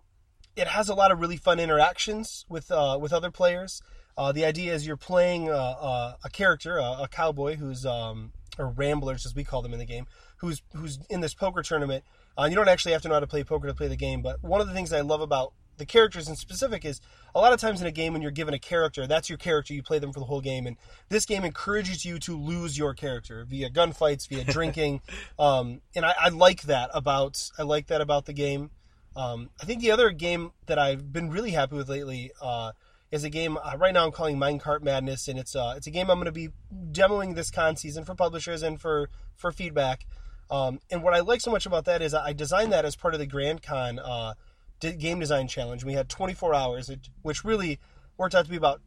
it 0.57 0.66
has 0.66 0.90
a 0.90 0.95
lot 0.95 1.11
of 1.11 1.21
really 1.21 1.38
fun 1.38 1.59
interactions 1.59 2.45
with 2.50 2.71
uh, 2.71 2.99
with 3.00 3.14
other 3.14 3.31
players. 3.31 3.81
Uh, 4.16 4.33
the 4.33 4.44
idea 4.44 4.73
is 4.73 4.87
you're 4.87 4.97
playing 4.97 5.50
uh, 5.50 5.52
uh, 5.52 6.16
a 6.25 6.30
character, 6.30 6.78
a, 6.78 7.02
a 7.02 7.09
cowboy 7.11 7.56
who's 7.56 7.85
um, 7.85 8.33
or 8.59 8.68
ramblers 8.68 9.26
as 9.26 9.35
we 9.35 9.44
call 9.44 9.62
them 9.62 9.73
in 9.73 9.78
the 9.78 9.85
game, 9.85 10.06
who's 10.38 10.62
who's 10.75 10.99
in 11.11 11.21
this 11.21 11.35
poker 11.35 11.62
tournament. 11.62 12.04
Uh, 12.38 12.47
you 12.49 12.56
don't 12.56 12.68
actually 12.68 12.92
have 12.92 13.02
to 13.02 13.09
know 13.09 13.14
how 13.14 13.21
to 13.21 13.26
play 13.26 13.44
poker 13.44 13.66
to 13.66 13.75
play 13.75 13.88
the 13.88 13.97
game, 13.97 14.23
but 14.23 14.42
one 14.42 14.61
of 14.61 14.66
the 14.66 14.75
things 14.75 14.92
I 14.92 15.00
love 15.00 15.21
about 15.21 15.52
the 15.76 15.87
characters 15.87 16.28
in 16.28 16.37
specific 16.37 16.85
is 16.85 17.00
a 17.35 17.40
lot 17.40 17.52
of 17.52 17.61
times 17.61 17.80
in 17.80 17.87
a 17.87 17.92
game 17.92 18.12
when 18.12 18.23
you're 18.23 18.30
given 18.30 18.54
a 18.54 18.59
character, 18.59 19.06
that's 19.06 19.28
your 19.28 19.38
character. 19.38 19.75
You 19.75 19.83
play 19.83 19.99
them 19.99 20.12
for 20.12 20.21
the 20.21 20.26
whole 20.26 20.40
game, 20.40 20.66
and 20.66 20.76
this 21.09 21.26
game 21.26 21.44
encourages 21.44 22.04
you 22.04 22.18
to 22.21 22.37
lose 22.37 22.78
your 22.78 22.94
character 22.94 23.44
via 23.49 23.71
gunfights, 23.71 24.28
via 24.28 24.44
drinking, 24.44 25.00
um, 25.38 25.80
and 25.94 26.04
I, 26.04 26.14
I 26.21 26.28
like 26.28 26.62
that 26.62 26.90
about 26.94 27.50
I 27.59 27.62
like 27.62 27.88
that 27.88 28.00
about 28.00 28.26
the 28.26 28.33
game. 28.33 28.71
Um, 29.16 29.50
I 29.62 29.64
think 29.64 29.80
the 29.80 29.92
other 29.92 30.11
game 30.11 30.52
that 30.66 30.78
I've 30.78 31.12
been 31.12 31.30
really 31.30 31.52
happy 31.52 31.76
with 31.76 31.88
lately 31.88 32.33
uh, 32.40 32.73
is 33.14 33.23
a 33.23 33.30
game 33.30 33.56
uh, 33.56 33.76
right 33.78 33.94
now 33.94 34.04
I'm 34.04 34.11
calling 34.11 34.37
Minecart 34.37 34.83
Madness, 34.83 35.28
and 35.28 35.38
it's 35.38 35.54
uh, 35.54 35.75
it's 35.76 35.87
a 35.87 35.90
game 35.90 36.11
I'm 36.11 36.16
going 36.16 36.26
to 36.26 36.33
be 36.33 36.49
demoing 36.90 37.37
this 37.37 37.50
con 37.50 37.76
season 37.76 38.04
for 38.04 38.14
publishers 38.14 38.62
and 38.62 38.80
for 38.80 39.09
for 39.37 39.52
feedback. 39.52 40.06
Um, 40.50 40.80
and 40.90 41.02
what 41.02 41.14
I 41.14 41.21
like 41.21 41.40
so 41.40 41.52
much 41.52 41.64
about 41.64 41.85
that 41.85 42.02
is 42.02 42.12
I 42.12 42.33
designed 42.33 42.73
that 42.73 42.85
as 42.85 42.97
part 42.97 43.14
of 43.14 43.21
the 43.21 43.26
Grand 43.26 43.62
Con 43.62 44.00
uh, 44.00 44.35
game 44.80 45.21
design 45.21 45.47
challenge. 45.47 45.85
We 45.85 45.94
had 45.94 46.09
24 46.09 46.54
hours, 46.54 46.90
which 47.23 47.44
really 47.44 47.78
worked 48.18 48.35
out 48.35 48.44
to 48.44 48.50
be 48.50 48.56
about 48.56 48.83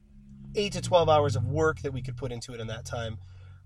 eight 0.55 0.73
to 0.73 0.81
12 0.81 1.09
hours 1.09 1.35
of 1.35 1.45
work 1.45 1.79
that 1.79 1.93
we 1.93 2.01
could 2.01 2.17
put 2.17 2.31
into 2.31 2.53
it 2.53 2.59
in 2.59 2.67
that 2.67 2.85
time 2.85 3.17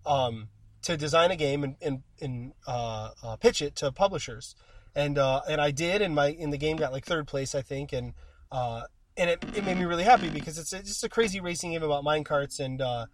um, 0.05 0.47
to 0.83 0.95
design 0.95 1.31
a 1.31 1.35
game 1.35 1.63
and, 1.63 1.75
and, 1.81 2.03
and 2.21 2.53
uh, 2.67 3.09
uh, 3.23 3.35
pitch 3.35 3.61
it 3.61 3.75
to 3.77 3.91
publishers. 3.91 4.55
And 4.95 5.17
uh, 5.17 5.41
and 5.49 5.59
I 5.59 5.71
did, 5.71 6.01
and 6.01 6.13
my 6.13 6.27
in 6.27 6.49
the 6.49 6.57
game 6.57 6.77
got 6.77 6.91
like 6.91 7.05
third 7.05 7.25
place, 7.25 7.55
I 7.55 7.61
think, 7.61 7.93
and 7.93 8.13
uh, 8.51 8.83
and 9.17 9.29
it, 9.29 9.43
it 9.55 9.65
made 9.65 9.77
me 9.77 9.85
really 9.85 10.03
happy 10.03 10.29
because 10.29 10.57
it's 10.57 10.71
just 10.71 11.03
a 11.03 11.09
crazy 11.09 11.39
racing 11.39 11.71
game 11.71 11.83
about 11.83 12.03
minecarts 12.03 12.59
and 12.59 12.81
uh, 12.81 13.05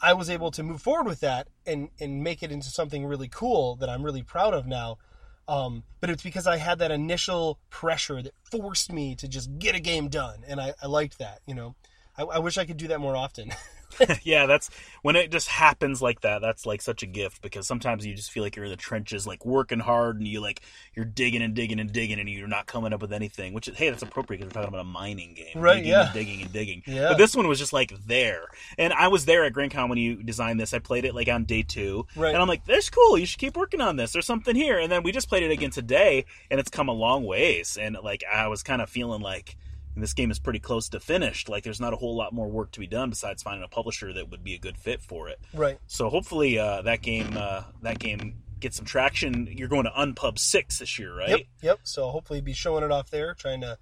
I 0.00 0.12
was 0.14 0.28
able 0.28 0.50
to 0.52 0.62
move 0.62 0.82
forward 0.82 1.06
with 1.06 1.20
that 1.20 1.48
and 1.66 1.88
and 2.00 2.22
make 2.22 2.42
it 2.42 2.52
into 2.52 2.68
something 2.68 3.06
really 3.06 3.28
cool 3.28 3.76
that 3.76 3.88
I'm 3.88 4.02
really 4.02 4.22
proud 4.22 4.54
of 4.54 4.66
now. 4.66 4.98
Um, 5.46 5.84
but 6.00 6.08
it's 6.08 6.22
because 6.22 6.46
I 6.46 6.56
had 6.56 6.78
that 6.78 6.90
initial 6.90 7.58
pressure 7.68 8.22
that 8.22 8.32
forced 8.50 8.90
me 8.92 9.14
to 9.16 9.28
just 9.28 9.58
get 9.58 9.74
a 9.74 9.80
game 9.80 10.08
done, 10.08 10.42
and 10.46 10.58
I, 10.60 10.72
I 10.82 10.86
liked 10.86 11.18
that. 11.18 11.40
You 11.46 11.54
know, 11.54 11.74
I, 12.16 12.22
I 12.22 12.38
wish 12.38 12.56
I 12.56 12.64
could 12.64 12.78
do 12.78 12.88
that 12.88 13.00
more 13.00 13.16
often. 13.16 13.50
yeah, 14.22 14.46
that's 14.46 14.70
when 15.02 15.16
it 15.16 15.30
just 15.30 15.48
happens 15.48 16.00
like 16.00 16.20
that. 16.22 16.40
That's 16.40 16.66
like 16.66 16.82
such 16.82 17.02
a 17.02 17.06
gift 17.06 17.42
because 17.42 17.66
sometimes 17.66 18.06
you 18.06 18.14
just 18.14 18.30
feel 18.30 18.42
like 18.42 18.56
you're 18.56 18.64
in 18.66 18.70
the 18.70 18.76
trenches, 18.76 19.26
like 19.26 19.44
working 19.44 19.80
hard, 19.80 20.18
and 20.18 20.26
you 20.26 20.40
like 20.40 20.60
you're 20.94 21.04
digging 21.04 21.42
and 21.42 21.54
digging 21.54 21.80
and 21.80 21.92
digging, 21.92 22.18
and 22.18 22.28
you're 22.28 22.48
not 22.48 22.66
coming 22.66 22.92
up 22.92 23.00
with 23.00 23.12
anything. 23.12 23.52
Which 23.52 23.68
is 23.68 23.76
hey, 23.76 23.90
that's 23.90 24.02
appropriate 24.02 24.38
because 24.38 24.54
we're 24.54 24.60
talking 24.60 24.74
about 24.74 24.80
a 24.80 24.88
mining 24.88 25.34
game, 25.34 25.60
right? 25.62 25.76
Digging 25.76 25.90
yeah, 25.90 26.04
and 26.06 26.14
digging 26.14 26.42
and 26.42 26.52
digging. 26.52 26.82
Yeah. 26.86 27.08
But 27.08 27.18
this 27.18 27.36
one 27.36 27.48
was 27.48 27.58
just 27.58 27.72
like 27.72 27.92
there, 28.06 28.46
and 28.78 28.92
I 28.92 29.08
was 29.08 29.24
there 29.24 29.44
at 29.44 29.52
Grand 29.52 29.72
Con 29.72 29.88
when 29.88 29.98
you 29.98 30.22
designed 30.22 30.60
this. 30.60 30.74
I 30.74 30.78
played 30.78 31.04
it 31.04 31.14
like 31.14 31.28
on 31.28 31.44
day 31.44 31.62
two, 31.62 32.06
right? 32.16 32.32
And 32.32 32.42
I'm 32.42 32.48
like, 32.48 32.64
"That's 32.64 32.90
cool. 32.90 33.18
You 33.18 33.26
should 33.26 33.40
keep 33.40 33.56
working 33.56 33.80
on 33.80 33.96
this. 33.96 34.12
There's 34.12 34.26
something 34.26 34.56
here." 34.56 34.78
And 34.78 34.90
then 34.90 35.02
we 35.02 35.12
just 35.12 35.28
played 35.28 35.42
it 35.42 35.50
again 35.50 35.70
today, 35.70 36.24
and 36.50 36.60
it's 36.60 36.70
come 36.70 36.88
a 36.88 36.92
long 36.92 37.24
ways. 37.24 37.76
And 37.80 37.96
like 38.02 38.24
I 38.30 38.48
was 38.48 38.62
kind 38.62 38.82
of 38.82 38.88
feeling 38.88 39.20
like 39.20 39.56
and 39.94 40.02
this 40.02 40.12
game 40.12 40.30
is 40.30 40.38
pretty 40.38 40.58
close 40.58 40.88
to 40.90 41.00
finished. 41.00 41.48
Like 41.48 41.64
there's 41.64 41.80
not 41.80 41.92
a 41.92 41.96
whole 41.96 42.16
lot 42.16 42.32
more 42.32 42.48
work 42.48 42.72
to 42.72 42.80
be 42.80 42.86
done 42.86 43.10
besides 43.10 43.42
finding 43.42 43.62
a 43.62 43.68
publisher 43.68 44.12
that 44.12 44.30
would 44.30 44.42
be 44.42 44.54
a 44.54 44.58
good 44.58 44.76
fit 44.76 45.00
for 45.00 45.28
it. 45.28 45.40
Right. 45.52 45.78
So 45.86 46.08
hopefully 46.08 46.58
uh, 46.58 46.82
that 46.82 47.02
game 47.02 47.36
uh, 47.36 47.62
that 47.82 47.98
game 47.98 48.42
gets 48.60 48.76
some 48.76 48.86
traction. 48.86 49.48
You're 49.50 49.68
going 49.68 49.84
to 49.84 49.90
Unpub 49.90 50.38
Six 50.38 50.78
this 50.78 50.98
year, 50.98 51.16
right? 51.16 51.30
Yep. 51.30 51.40
Yep. 51.62 51.78
So 51.84 52.10
hopefully 52.10 52.40
be 52.40 52.52
showing 52.52 52.84
it 52.84 52.90
off 52.90 53.10
there, 53.10 53.34
trying 53.34 53.60
to 53.60 53.78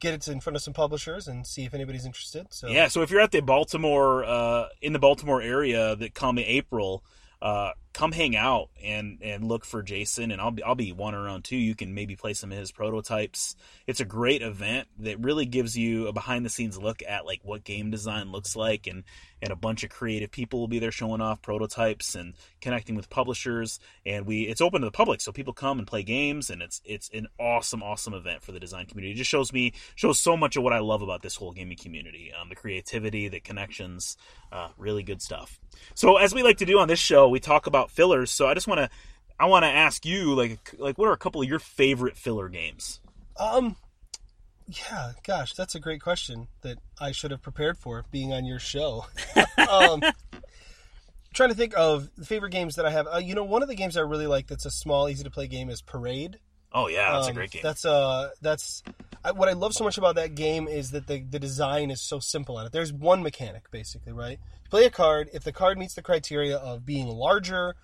get 0.00 0.14
it 0.14 0.28
in 0.28 0.40
front 0.40 0.56
of 0.56 0.62
some 0.62 0.74
publishers 0.74 1.28
and 1.28 1.46
see 1.46 1.64
if 1.64 1.74
anybody's 1.74 2.04
interested. 2.04 2.46
So 2.50 2.68
yeah. 2.68 2.88
So 2.88 3.02
if 3.02 3.10
you're 3.10 3.20
at 3.20 3.30
the 3.30 3.40
Baltimore 3.40 4.24
uh, 4.24 4.66
in 4.82 4.92
the 4.92 4.98
Baltimore 4.98 5.40
area 5.40 5.96
that 5.96 6.14
come 6.14 6.38
April. 6.38 7.04
Uh, 7.44 7.72
come 7.92 8.10
hang 8.10 8.34
out 8.34 8.70
and 8.82 9.18
and 9.20 9.44
look 9.44 9.66
for 9.66 9.82
Jason 9.82 10.30
and 10.30 10.40
I'll 10.40 10.50
be 10.50 10.62
I'll 10.62 10.74
be 10.74 10.92
wandering 10.92 11.26
around 11.26 11.44
too. 11.44 11.56
You 11.56 11.74
can 11.74 11.92
maybe 11.92 12.16
play 12.16 12.32
some 12.32 12.50
of 12.50 12.56
his 12.56 12.72
prototypes. 12.72 13.54
It's 13.86 14.00
a 14.00 14.06
great 14.06 14.40
event 14.40 14.88
that 15.00 15.20
really 15.20 15.44
gives 15.44 15.76
you 15.76 16.08
a 16.08 16.12
behind 16.14 16.46
the 16.46 16.48
scenes 16.48 16.78
look 16.78 17.02
at 17.06 17.26
like 17.26 17.40
what 17.42 17.62
game 17.62 17.90
design 17.90 18.32
looks 18.32 18.56
like 18.56 18.86
and 18.86 19.04
and 19.44 19.52
a 19.52 19.56
bunch 19.56 19.84
of 19.84 19.90
creative 19.90 20.32
people 20.32 20.58
will 20.58 20.68
be 20.68 20.80
there 20.80 20.90
showing 20.90 21.20
off 21.20 21.40
prototypes 21.42 22.16
and 22.16 22.34
connecting 22.60 22.96
with 22.96 23.08
publishers 23.10 23.78
and 24.04 24.26
we 24.26 24.42
it's 24.42 24.60
open 24.60 24.80
to 24.80 24.86
the 24.86 24.90
public 24.90 25.20
so 25.20 25.30
people 25.30 25.52
come 25.52 25.78
and 25.78 25.86
play 25.86 26.02
games 26.02 26.50
and 26.50 26.62
it's 26.62 26.80
it's 26.84 27.10
an 27.12 27.28
awesome 27.38 27.82
awesome 27.82 28.14
event 28.14 28.42
for 28.42 28.52
the 28.52 28.58
design 28.58 28.86
community. 28.86 29.12
It 29.12 29.16
just 29.16 29.30
shows 29.30 29.52
me 29.52 29.72
shows 29.94 30.18
so 30.18 30.36
much 30.36 30.56
of 30.56 30.62
what 30.62 30.72
I 30.72 30.78
love 30.78 31.02
about 31.02 31.22
this 31.22 31.36
whole 31.36 31.52
gaming 31.52 31.76
community. 31.76 32.32
Um, 32.32 32.48
the 32.48 32.54
creativity, 32.54 33.28
the 33.28 33.40
connections, 33.40 34.16
uh, 34.50 34.68
really 34.78 35.02
good 35.02 35.22
stuff. 35.22 35.60
So 35.94 36.16
as 36.16 36.34
we 36.34 36.42
like 36.42 36.58
to 36.58 36.66
do 36.66 36.78
on 36.78 36.88
this 36.88 36.98
show, 36.98 37.28
we 37.28 37.40
talk 37.40 37.66
about 37.66 37.90
fillers. 37.90 38.30
So 38.30 38.46
I 38.46 38.54
just 38.54 38.66
want 38.66 38.78
to 38.78 38.88
I 39.38 39.46
want 39.46 39.64
to 39.64 39.70
ask 39.70 40.06
you 40.06 40.34
like 40.34 40.74
like 40.78 40.98
what 40.98 41.08
are 41.08 41.12
a 41.12 41.18
couple 41.18 41.42
of 41.42 41.48
your 41.48 41.58
favorite 41.58 42.16
filler 42.16 42.48
games? 42.48 43.00
Um 43.36 43.76
yeah, 44.66 45.12
gosh, 45.26 45.54
that's 45.54 45.74
a 45.74 45.80
great 45.80 46.00
question 46.00 46.48
that 46.62 46.78
I 47.00 47.12
should 47.12 47.30
have 47.30 47.42
prepared 47.42 47.78
for 47.78 48.04
being 48.10 48.32
on 48.32 48.44
your 48.44 48.58
show. 48.58 49.06
um 49.70 50.02
trying 51.34 51.50
to 51.50 51.54
think 51.54 51.74
of 51.76 52.08
favorite 52.24 52.50
games 52.50 52.76
that 52.76 52.86
I 52.86 52.90
have. 52.90 53.06
Uh, 53.12 53.18
you 53.18 53.34
know, 53.34 53.44
one 53.44 53.62
of 53.62 53.68
the 53.68 53.74
games 53.74 53.96
I 53.96 54.02
really 54.02 54.26
like 54.26 54.46
that's 54.46 54.64
a 54.64 54.70
small, 54.70 55.08
easy 55.08 55.24
to 55.24 55.30
play 55.30 55.48
game 55.48 55.68
is 55.68 55.82
Parade. 55.82 56.38
Oh 56.72 56.88
yeah, 56.88 57.12
that's 57.12 57.26
um, 57.26 57.32
a 57.32 57.34
great 57.34 57.50
game. 57.50 57.62
That's 57.62 57.84
uh 57.84 58.30
that's 58.40 58.82
I, 59.24 59.30
what 59.32 59.48
I 59.48 59.52
love 59.52 59.74
so 59.74 59.84
much 59.84 59.96
about 59.96 60.16
that 60.16 60.34
game 60.34 60.66
is 60.66 60.90
that 60.90 61.06
the 61.06 61.22
the 61.22 61.38
design 61.38 61.90
is 61.90 62.00
so 62.00 62.18
simple 62.18 62.56
on 62.56 62.66
it. 62.66 62.72
There's 62.72 62.92
one 62.92 63.22
mechanic 63.22 63.70
basically, 63.70 64.12
right? 64.12 64.38
You 64.40 64.70
play 64.70 64.84
a 64.84 64.90
card. 64.90 65.28
If 65.32 65.44
the 65.44 65.52
card 65.52 65.78
meets 65.78 65.94
the 65.94 66.02
criteria 66.02 66.56
of 66.56 66.84
being 66.84 67.06
larger 67.06 67.76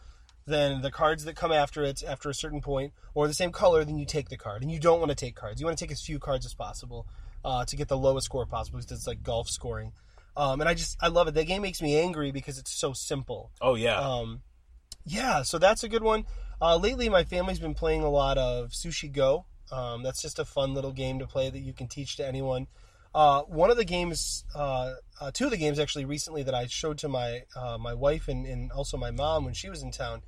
than 0.50 0.82
the 0.82 0.90
cards 0.90 1.24
that 1.24 1.36
come 1.36 1.52
after 1.52 1.82
it 1.82 2.02
after 2.06 2.28
a 2.28 2.34
certain 2.34 2.60
point, 2.60 2.92
or 3.14 3.26
the 3.26 3.34
same 3.34 3.52
color, 3.52 3.84
then 3.84 3.96
you 3.96 4.04
take 4.04 4.28
the 4.28 4.36
card. 4.36 4.62
And 4.62 4.70
you 4.70 4.78
don't 4.78 4.98
want 4.98 5.10
to 5.10 5.14
take 5.14 5.34
cards. 5.34 5.60
You 5.60 5.66
want 5.66 5.78
to 5.78 5.84
take 5.84 5.92
as 5.92 6.02
few 6.02 6.18
cards 6.18 6.44
as 6.44 6.52
possible 6.52 7.06
uh, 7.44 7.64
to 7.64 7.76
get 7.76 7.88
the 7.88 7.96
lowest 7.96 8.26
score 8.26 8.44
possible 8.44 8.78
because 8.78 8.92
it's 8.92 9.06
like 9.06 9.22
golf 9.22 9.48
scoring. 9.48 9.92
Um, 10.36 10.60
and 10.60 10.68
I 10.68 10.74
just 10.74 10.96
I 11.00 11.08
love 11.08 11.28
it. 11.28 11.34
That 11.34 11.46
game 11.46 11.62
makes 11.62 11.82
me 11.82 11.98
angry 11.98 12.30
because 12.30 12.58
it's 12.58 12.70
so 12.70 12.92
simple. 12.92 13.50
Oh 13.60 13.74
yeah. 13.74 13.98
Um, 13.98 14.42
yeah, 15.04 15.42
so 15.42 15.58
that's 15.58 15.82
a 15.82 15.88
good 15.88 16.02
one. 16.02 16.26
Uh, 16.60 16.76
lately, 16.76 17.08
my 17.08 17.24
family's 17.24 17.58
been 17.58 17.74
playing 17.74 18.02
a 18.02 18.10
lot 18.10 18.36
of 18.36 18.70
Sushi 18.70 19.10
Go. 19.10 19.46
Um, 19.72 20.02
that's 20.02 20.20
just 20.20 20.38
a 20.38 20.44
fun 20.44 20.74
little 20.74 20.92
game 20.92 21.18
to 21.20 21.26
play 21.26 21.48
that 21.48 21.58
you 21.60 21.72
can 21.72 21.88
teach 21.88 22.16
to 22.16 22.26
anyone. 22.26 22.66
Uh, 23.14 23.42
one 23.42 23.70
of 23.70 23.76
the 23.76 23.84
games, 23.84 24.44
uh, 24.54 24.94
uh, 25.20 25.30
two 25.32 25.46
of 25.46 25.50
the 25.50 25.56
games 25.56 25.78
actually 25.78 26.04
recently 26.04 26.42
that 26.44 26.54
I 26.54 26.66
showed 26.66 26.98
to 26.98 27.08
my 27.08 27.42
uh, 27.56 27.76
my 27.78 27.94
wife 27.94 28.28
and, 28.28 28.46
and 28.46 28.70
also 28.70 28.96
my 28.96 29.10
mom 29.10 29.44
when 29.44 29.54
she 29.54 29.68
was 29.68 29.82
in 29.82 29.90
town 29.90 30.22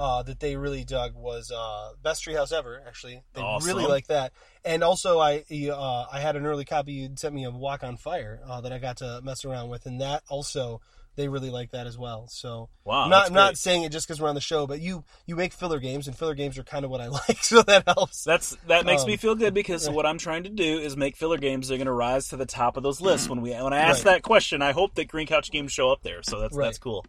uh, 0.00 0.22
that 0.22 0.40
they 0.40 0.56
really 0.56 0.82
dug 0.82 1.14
was 1.14 1.52
uh, 1.52 1.90
Best 2.02 2.24
Treehouse 2.24 2.52
Ever. 2.52 2.82
Actually, 2.86 3.22
they 3.34 3.42
Awesome. 3.42 3.66
really 3.66 3.86
like 3.86 4.06
that. 4.06 4.32
And 4.64 4.82
also, 4.82 5.18
I 5.18 5.44
uh, 5.70 6.06
I 6.10 6.20
had 6.20 6.36
an 6.36 6.46
early 6.46 6.64
copy. 6.64 6.92
You 6.92 7.10
sent 7.16 7.34
me 7.34 7.44
a 7.44 7.50
Walk 7.50 7.84
on 7.84 7.98
Fire 7.98 8.40
uh, 8.48 8.62
that 8.62 8.72
I 8.72 8.78
got 8.78 8.96
to 8.98 9.20
mess 9.22 9.44
around 9.44 9.68
with, 9.68 9.84
and 9.84 10.00
that 10.00 10.22
also 10.30 10.80
they 11.16 11.28
really 11.28 11.50
like 11.50 11.72
that 11.72 11.86
as 11.86 11.98
well. 11.98 12.28
So 12.28 12.70
wow, 12.84 13.02
I'm 13.04 13.10
not 13.10 13.26
I'm 13.28 13.34
not 13.34 13.58
saying 13.58 13.82
it 13.82 13.92
just 13.92 14.06
because 14.08 14.22
we're 14.22 14.28
on 14.30 14.34
the 14.34 14.40
show, 14.40 14.66
but 14.66 14.80
you 14.80 15.04
you 15.26 15.36
make 15.36 15.52
filler 15.52 15.78
games, 15.80 16.08
and 16.08 16.16
filler 16.16 16.34
games 16.34 16.56
are 16.58 16.62
kind 16.64 16.84
of 16.84 16.90
what 16.90 17.02
I 17.02 17.08
like, 17.28 17.44
so 17.44 17.62
that 17.62 17.84
helps. 17.86 18.24
That's 18.24 18.56
that 18.68 18.86
makes 18.86 19.02
Um, 19.02 19.08
me 19.08 19.16
feel 19.18 19.34
good 19.34 19.52
because 19.54 19.86
right. 19.86 19.94
what 19.94 20.06
I'm 20.06 20.18
trying 20.18 20.44
to 20.44 20.50
do 20.50 20.78
is 20.78 20.96
make 20.96 21.16
filler 21.16 21.36
games 21.38 21.68
that 21.68 21.74
are 21.74 21.78
going 21.78 21.86
to 21.86 21.92
rise 21.92 22.28
to 22.28 22.36
the 22.38 22.46
top 22.46 22.76
of 22.78 22.82
those 22.82 23.00
lists. 23.02 23.28
When 23.30 23.42
we 23.42 23.50
when 23.52 23.72
I 23.74 23.78
ask 23.78 24.02
Right. 24.02 24.04
that 24.04 24.22
question, 24.22 24.62
I 24.62 24.72
hope 24.72 24.94
that 24.94 25.08
Green 25.08 25.26
Couch 25.26 25.50
games 25.50 25.72
show 25.72 25.90
up 25.90 26.02
there. 26.02 26.22
So 26.22 26.40
that's 26.40 26.56
Right. 26.56 26.66
that's 26.66 26.78
cool. 26.78 27.04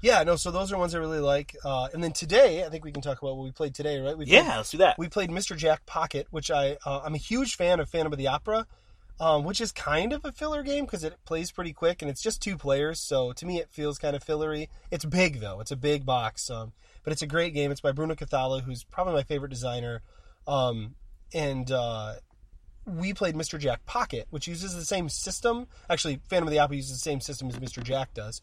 Yeah, 0.00 0.22
no. 0.22 0.36
So 0.36 0.50
those 0.50 0.72
are 0.72 0.78
ones 0.78 0.94
I 0.94 0.98
really 0.98 1.18
like. 1.20 1.56
Uh, 1.64 1.88
and 1.92 2.02
then 2.02 2.12
today, 2.12 2.64
I 2.64 2.68
think 2.68 2.84
we 2.84 2.92
can 2.92 3.02
talk 3.02 3.20
about 3.20 3.36
what 3.36 3.44
we 3.44 3.50
played 3.50 3.74
today, 3.74 4.00
right? 4.00 4.16
We 4.16 4.24
played, 4.26 4.44
Yeah, 4.44 4.56
let's 4.56 4.70
do 4.70 4.78
that. 4.78 4.98
we 4.98 5.08
played 5.08 5.30
Mr. 5.30 5.56
Jack 5.56 5.86
Pocket, 5.86 6.26
which 6.30 6.50
I 6.50 6.76
uh, 6.86 7.00
I'm 7.04 7.14
a 7.14 7.18
huge 7.18 7.56
fan 7.56 7.80
of 7.80 7.88
Phantom 7.88 8.12
of 8.12 8.18
the 8.18 8.28
Opera, 8.28 8.66
um, 9.18 9.44
which 9.44 9.60
is 9.60 9.72
kind 9.72 10.12
of 10.12 10.24
a 10.24 10.30
filler 10.30 10.62
game 10.62 10.84
because 10.84 11.02
it 11.02 11.14
plays 11.24 11.50
pretty 11.50 11.72
quick 11.72 12.00
and 12.02 12.10
it's 12.10 12.22
just 12.22 12.40
two 12.40 12.56
players. 12.56 13.00
So 13.00 13.32
to 13.32 13.44
me, 13.46 13.58
it 13.58 13.68
feels 13.70 13.98
kind 13.98 14.14
of 14.14 14.22
fillery. 14.22 14.68
It's 14.90 15.04
big 15.04 15.40
though; 15.40 15.60
it's 15.60 15.72
a 15.72 15.76
big 15.76 16.06
box, 16.06 16.48
um, 16.48 16.72
but 17.02 17.12
it's 17.12 17.22
a 17.22 17.26
great 17.26 17.52
game. 17.54 17.72
It's 17.72 17.80
by 17.80 17.92
Bruno 17.92 18.14
Cathala, 18.14 18.62
who's 18.62 18.84
probably 18.84 19.14
my 19.14 19.24
favorite 19.24 19.50
designer, 19.50 20.02
um, 20.46 20.94
and 21.34 21.72
uh, 21.72 22.14
we 22.86 23.12
played 23.12 23.34
Mr. 23.34 23.58
Jack 23.58 23.84
Pocket, 23.84 24.28
which 24.30 24.46
uses 24.46 24.74
the 24.74 24.84
same 24.84 25.08
system. 25.08 25.66
Actually, 25.90 26.20
Phantom 26.30 26.46
of 26.46 26.52
the 26.52 26.60
Opera 26.60 26.76
uses 26.76 26.92
the 26.92 26.98
same 26.98 27.20
system 27.20 27.48
as 27.48 27.56
Mr. 27.58 27.82
Jack 27.82 28.14
does. 28.14 28.40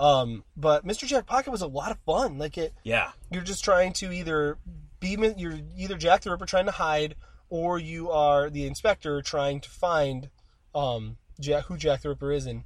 Um, 0.00 0.44
but 0.56 0.86
Mr. 0.86 1.06
Jack 1.06 1.26
Pocket 1.26 1.50
was 1.50 1.62
a 1.62 1.66
lot 1.66 1.90
of 1.90 1.98
fun. 2.06 2.38
Like 2.38 2.56
it, 2.56 2.72
Yeah, 2.84 3.10
you're 3.30 3.42
just 3.42 3.64
trying 3.64 3.92
to 3.94 4.12
either 4.12 4.58
be 5.00 5.16
you're 5.36 5.58
either 5.76 5.96
Jack 5.96 6.22
the 6.22 6.30
Ripper 6.30 6.46
trying 6.46 6.66
to 6.66 6.72
hide, 6.72 7.16
or 7.48 7.78
you 7.78 8.10
are 8.10 8.50
the 8.50 8.66
inspector 8.66 9.22
trying 9.22 9.60
to 9.60 9.70
find 9.70 10.30
um, 10.74 11.16
Jack 11.40 11.64
who 11.64 11.76
Jack 11.76 12.02
the 12.02 12.10
Ripper 12.10 12.32
is. 12.32 12.46
And 12.46 12.64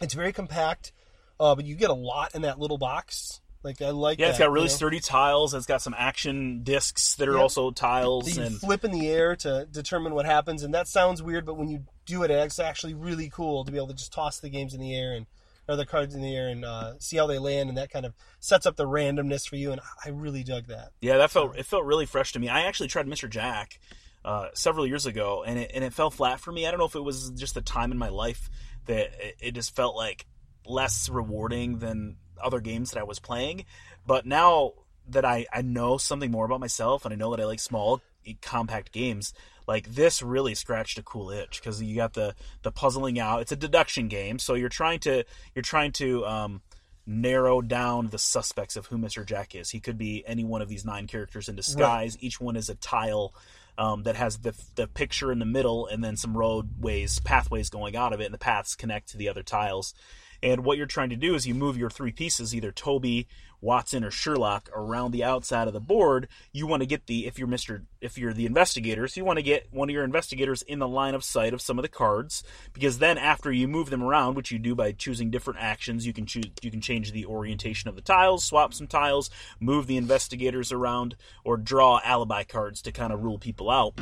it's 0.00 0.14
very 0.14 0.32
compact, 0.32 0.92
uh, 1.40 1.54
but 1.54 1.64
you 1.64 1.74
get 1.74 1.90
a 1.90 1.94
lot 1.94 2.34
in 2.34 2.42
that 2.42 2.58
little 2.58 2.78
box. 2.78 3.40
Like 3.62 3.80
I 3.80 3.90
like. 3.90 4.18
yeah. 4.18 4.28
It's 4.28 4.38
that, 4.38 4.44
got 4.46 4.50
really 4.52 4.64
you 4.64 4.70
know? 4.70 4.76
sturdy 4.76 5.00
tiles. 5.00 5.54
It's 5.54 5.66
got 5.66 5.80
some 5.82 5.94
action 5.96 6.64
discs 6.64 7.14
that 7.16 7.28
are 7.28 7.34
Yep. 7.34 7.40
also 7.40 7.70
tiles, 7.70 8.36
you 8.36 8.42
and 8.42 8.58
flip 8.58 8.84
in 8.84 8.90
the 8.90 9.08
air 9.08 9.36
to 9.36 9.66
determine 9.70 10.14
what 10.14 10.26
happens. 10.26 10.64
And 10.64 10.74
that 10.74 10.88
sounds 10.88 11.22
weird, 11.22 11.46
but 11.46 11.54
when 11.54 11.68
you 11.68 11.84
do 12.04 12.24
it, 12.24 12.30
it's 12.30 12.58
actually 12.58 12.94
really 12.94 13.30
cool 13.30 13.64
to 13.64 13.70
be 13.70 13.78
able 13.78 13.88
to 13.88 13.94
just 13.94 14.12
toss 14.12 14.40
the 14.40 14.48
games 14.50 14.74
in 14.74 14.80
the 14.80 14.94
air 14.94 15.12
and 15.12 15.26
or 15.68 15.76
the 15.76 15.86
cards 15.86 16.14
in 16.14 16.22
the 16.22 16.34
air 16.34 16.48
and 16.48 16.64
uh, 16.64 16.98
see 16.98 17.16
how 17.16 17.26
they 17.26 17.38
land, 17.38 17.68
and 17.68 17.78
that 17.78 17.90
kind 17.90 18.04
of 18.04 18.14
sets 18.40 18.66
up 18.66 18.76
the 18.76 18.86
randomness 18.86 19.48
for 19.48 19.56
you. 19.56 19.72
And 19.72 19.80
I 20.04 20.10
really 20.10 20.42
dug 20.42 20.66
that. 20.66 20.90
yeah, 21.00 21.18
that 21.18 21.30
felt 21.30 21.56
it 21.56 21.66
felt 21.66 21.84
really 21.84 22.06
fresh 22.06 22.32
to 22.32 22.38
me. 22.38 22.48
I 22.48 22.62
actually 22.62 22.88
tried 22.88 23.06
Mr. 23.06 23.28
Jack 23.28 23.78
uh, 24.24 24.48
several 24.54 24.86
years 24.86 25.06
ago, 25.06 25.44
and 25.46 25.58
it 25.58 25.70
and 25.74 25.84
it 25.84 25.92
fell 25.92 26.10
flat 26.10 26.40
for 26.40 26.52
me. 26.52 26.66
I 26.66 26.70
don't 26.70 26.78
know 26.78 26.86
if 26.86 26.94
it 26.94 27.04
was 27.04 27.30
just 27.30 27.54
the 27.54 27.62
time 27.62 27.92
in 27.92 27.98
my 27.98 28.08
life 28.08 28.50
that 28.86 29.12
it, 29.20 29.36
it 29.40 29.52
just 29.52 29.74
felt 29.74 29.96
like 29.96 30.26
less 30.66 31.08
rewarding 31.08 31.78
than 31.78 32.16
other 32.42 32.60
games 32.60 32.90
that 32.90 33.00
I 33.00 33.04
was 33.04 33.18
playing. 33.18 33.64
But 34.06 34.26
now 34.26 34.72
that 35.08 35.24
I, 35.24 35.46
I 35.52 35.62
know 35.62 35.96
something 35.96 36.30
more 36.30 36.44
about 36.44 36.60
myself 36.60 37.04
and 37.04 37.12
I 37.12 37.16
know 37.16 37.30
that 37.30 37.40
I 37.40 37.44
like 37.44 37.60
small 37.60 38.00
compact 38.40 38.92
games, 38.92 39.32
like 39.66 39.94
this 39.94 40.22
really 40.22 40.54
scratched 40.54 40.98
a 40.98 41.02
cool 41.02 41.30
itch 41.30 41.60
because 41.60 41.82
you 41.82 41.96
got 41.96 42.14
the 42.14 42.34
the 42.62 42.72
puzzling 42.72 43.18
out. 43.18 43.42
It's 43.42 43.52
a 43.52 43.56
deduction 43.56 44.08
game, 44.08 44.38
so 44.38 44.54
you're 44.54 44.68
trying 44.68 45.00
to 45.00 45.24
you're 45.54 45.62
trying 45.62 45.92
to 45.92 46.26
um, 46.26 46.62
narrow 47.06 47.60
down 47.60 48.08
the 48.08 48.18
suspects 48.18 48.76
of 48.76 48.86
who 48.86 48.98
Mr. 48.98 49.24
Jack 49.24 49.54
is. 49.54 49.70
He 49.70 49.80
could 49.80 49.98
be 49.98 50.24
any 50.26 50.44
one 50.44 50.62
of 50.62 50.68
these 50.68 50.84
nine 50.84 51.06
characters 51.06 51.48
in 51.48 51.56
disguise. 51.56 52.14
Right. 52.14 52.24
Each 52.24 52.40
one 52.40 52.56
is 52.56 52.68
a 52.68 52.74
tile 52.76 53.34
um, 53.78 54.02
that 54.04 54.16
has 54.16 54.38
the 54.38 54.54
the 54.74 54.86
picture 54.86 55.32
in 55.32 55.38
the 55.38 55.46
middle, 55.46 55.86
and 55.86 56.02
then 56.02 56.16
some 56.16 56.36
roadways, 56.36 57.20
pathways 57.20 57.70
going 57.70 57.96
out 57.96 58.12
of 58.12 58.20
it, 58.20 58.26
and 58.26 58.34
the 58.34 58.38
paths 58.38 58.74
connect 58.74 59.08
to 59.10 59.16
the 59.16 59.28
other 59.28 59.42
tiles. 59.42 59.94
And 60.42 60.64
what 60.64 60.76
you're 60.76 60.86
trying 60.86 61.10
to 61.10 61.16
do 61.16 61.34
is 61.34 61.46
you 61.46 61.54
move 61.54 61.76
your 61.76 61.90
three 61.90 62.12
pieces, 62.12 62.54
either 62.54 62.72
Toby, 62.72 63.28
Watson, 63.60 64.02
or 64.02 64.10
Sherlock, 64.10 64.68
around 64.74 65.12
the 65.12 65.22
outside 65.22 65.68
of 65.68 65.72
the 65.72 65.80
board. 65.80 66.26
You 66.52 66.66
want 66.66 66.82
to 66.82 66.86
get 66.86 67.06
the 67.06 67.26
if 67.26 67.38
you're 67.38 67.46
Mister 67.46 67.84
if 68.00 68.18
you're 68.18 68.32
the 68.32 68.46
investigators, 68.46 69.16
you 69.16 69.24
want 69.24 69.38
to 69.38 69.42
get 69.42 69.68
one 69.70 69.88
of 69.88 69.94
your 69.94 70.02
investigators 70.02 70.62
in 70.62 70.80
the 70.80 70.88
line 70.88 71.14
of 71.14 71.22
sight 71.22 71.54
of 71.54 71.62
some 71.62 71.78
of 71.78 71.82
the 71.82 71.88
cards 71.88 72.42
because 72.72 72.98
then 72.98 73.18
after 73.18 73.52
you 73.52 73.68
move 73.68 73.90
them 73.90 74.02
around, 74.02 74.34
which 74.34 74.50
you 74.50 74.58
do 74.58 74.74
by 74.74 74.90
choosing 74.90 75.30
different 75.30 75.60
actions, 75.60 76.06
you 76.06 76.12
can 76.12 76.26
choose 76.26 76.46
you 76.60 76.72
can 76.72 76.80
change 76.80 77.12
the 77.12 77.24
orientation 77.26 77.88
of 77.88 77.94
the 77.94 78.02
tiles, 78.02 78.44
swap 78.44 78.74
some 78.74 78.88
tiles, 78.88 79.30
move 79.60 79.86
the 79.86 79.96
investigators 79.96 80.72
around, 80.72 81.14
or 81.44 81.56
draw 81.56 82.00
alibi 82.04 82.42
cards 82.42 82.82
to 82.82 82.90
kind 82.90 83.12
of 83.12 83.22
rule 83.22 83.38
people 83.38 83.70
out. 83.70 83.94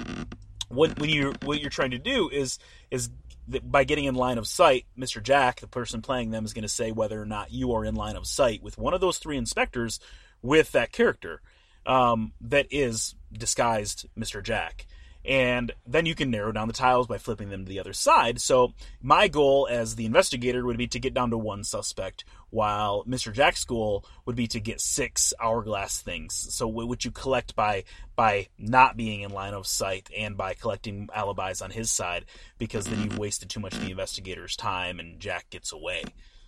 What 0.71 0.99
when 0.99 1.11
you 1.11 1.35
what 1.43 1.61
you're 1.61 1.71
trying 1.71 1.91
to 1.91 1.99
do 1.99 2.29
is 2.29 2.59
is 2.91 3.11
by 3.47 3.85
getting 3.85 4.05
in 4.05 4.15
line 4.15 4.39
of 4.39 4.47
sight, 4.47 4.87
Mr. 4.99 5.23
Jack, 5.23 5.61
the 5.61 5.67
person 5.67 6.03
playing 6.03 6.31
them, 6.31 6.45
is 6.45 6.53
going 6.53 6.63
to 6.63 6.69
say 6.69 6.93
whether 6.93 7.21
or 7.21 7.27
not 7.27 7.53
you 7.53 7.73
are 7.73 7.85
in 7.85 7.95
line 7.95 8.17
of 8.17 8.27
sight 8.27 8.63
with 8.63 8.79
one 8.79 8.95
of 8.95 9.01
those 9.01 9.19
three 9.19 9.37
inspectors 9.37 9.99
with 10.41 10.73
that 10.73 10.93
character 10.93 11.43
um, 11.85 12.33
that 12.41 12.67
is 12.71 13.15
disguised 13.33 14.07
Mr. 14.17 14.43
Jack 14.43 14.87
and 15.25 15.73
then 15.87 16.07
you 16.07 16.15
can 16.15 16.31
narrow 16.31 16.53
down 16.53 16.69
the 16.69 16.75
tiles 16.75 17.07
by 17.07 17.19
flipping 17.19 17.51
them 17.51 17.65
to 17.65 17.69
the 17.69 17.81
other 17.81 17.93
side. 17.93 18.41
So 18.41 18.73
my 19.03 19.29
goal 19.29 19.69
as 19.71 19.97
the 19.97 20.07
investigator 20.07 20.65
would 20.65 20.79
be 20.79 20.87
to 20.89 20.99
get 20.99 21.15
down 21.15 21.31
to 21.31 21.39
one 21.39 21.63
suspect, 21.65 22.25
while 22.51 23.05
Mr. 23.05 23.33
Jack's 23.33 23.65
goal 23.65 24.05
would 24.27 24.37
be 24.37 24.47
to 24.49 24.61
get 24.61 24.81
six 24.81 25.33
hourglass 25.41 26.01
things. 26.01 26.35
So 26.55 26.69
which 26.69 27.05
you 27.05 27.11
collect 27.11 27.55
by 27.57 27.85
by 28.17 28.49
not 28.59 28.97
being 28.97 29.23
in 29.23 29.31
line 29.31 29.55
of 29.55 29.67
sight 29.67 30.11
and 30.17 30.37
by 30.37 30.55
collecting 30.55 31.09
alibis 31.15 31.63
on 31.63 31.71
his 31.71 31.91
side, 31.91 32.27
because 32.59 32.87
then 32.87 33.01
you've 33.01 33.13
mm-hmm. 33.13 33.21
wasted 33.21 33.49
too 33.49 33.61
much 33.61 33.75
of 33.75 33.81
the 33.81 33.91
investigator's 33.91 34.57
time 34.57 35.01
and 35.01 35.21
Jack 35.21 35.49
gets 35.51 35.73
away. 35.73 36.05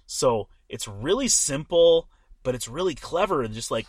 So 0.07 0.49
it's 0.69 0.87
really 0.87 1.29
simple, 1.29 2.09
but 2.43 2.55
it's 2.55 2.69
really 2.69 2.95
clever. 2.95 3.43
And 3.43 3.55
just 3.55 3.71
like 3.71 3.87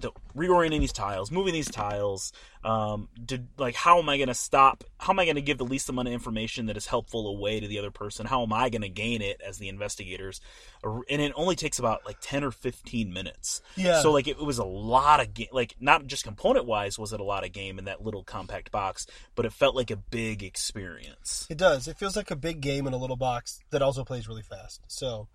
the, 0.00 0.10
reorienting 0.36 0.80
these 0.80 0.92
tiles, 0.92 1.30
moving 1.30 1.52
these 1.52 1.70
tiles, 1.70 2.32
um, 2.64 3.08
to, 3.28 3.42
like 3.58 3.74
how 3.74 3.98
am 3.98 4.08
I 4.08 4.16
going 4.16 4.28
to 4.28 4.34
stop? 4.34 4.84
How 4.98 5.12
am 5.12 5.18
I 5.18 5.24
going 5.24 5.36
to 5.36 5.42
give 5.42 5.58
the 5.58 5.64
least 5.64 5.88
amount 5.88 6.08
of 6.08 6.14
information 6.14 6.66
that 6.66 6.76
is 6.76 6.86
helpful 6.86 7.28
away 7.28 7.60
to 7.60 7.68
the 7.68 7.78
other 7.78 7.90
person? 7.90 8.26
How 8.26 8.42
am 8.42 8.52
I 8.52 8.68
going 8.68 8.82
to 8.82 8.88
gain 8.88 9.22
it 9.22 9.40
as 9.46 9.58
the 9.58 9.68
investigators? 9.68 10.40
And 10.82 11.22
it 11.22 11.32
only 11.36 11.56
takes 11.56 11.78
about 11.78 12.04
like 12.04 12.16
ten 12.20 12.44
or 12.44 12.50
fifteen 12.50 13.12
minutes. 13.12 13.62
Yeah. 13.76 14.00
So 14.00 14.12
like 14.12 14.26
it, 14.26 14.38
it 14.38 14.44
was 14.44 14.58
a 14.58 14.64
lot 14.64 15.20
of 15.20 15.32
game. 15.34 15.48
Like 15.52 15.76
not 15.80 16.06
just 16.06 16.24
component 16.24 16.66
wise 16.66 16.98
was 16.98 17.12
it 17.12 17.20
a 17.20 17.24
lot 17.24 17.44
of 17.44 17.52
game 17.52 17.78
in 17.78 17.84
that 17.86 18.02
little 18.02 18.24
compact 18.24 18.70
box, 18.70 19.06
but 19.34 19.46
it 19.46 19.52
felt 19.52 19.76
like 19.76 19.90
a 19.90 19.96
big 19.96 20.42
experience. 20.42 21.46
It 21.48 21.58
does. 21.58 21.88
It 21.88 21.98
feels 21.98 22.16
like 22.16 22.30
a 22.30 22.36
big 22.36 22.60
game 22.60 22.86
in 22.86 22.92
a 22.92 22.98
little 22.98 23.16
box 23.16 23.60
that 23.70 23.82
also 23.82 24.04
plays 24.04 24.28
really 24.28 24.42
fast. 24.42 24.80
So. 24.88 25.28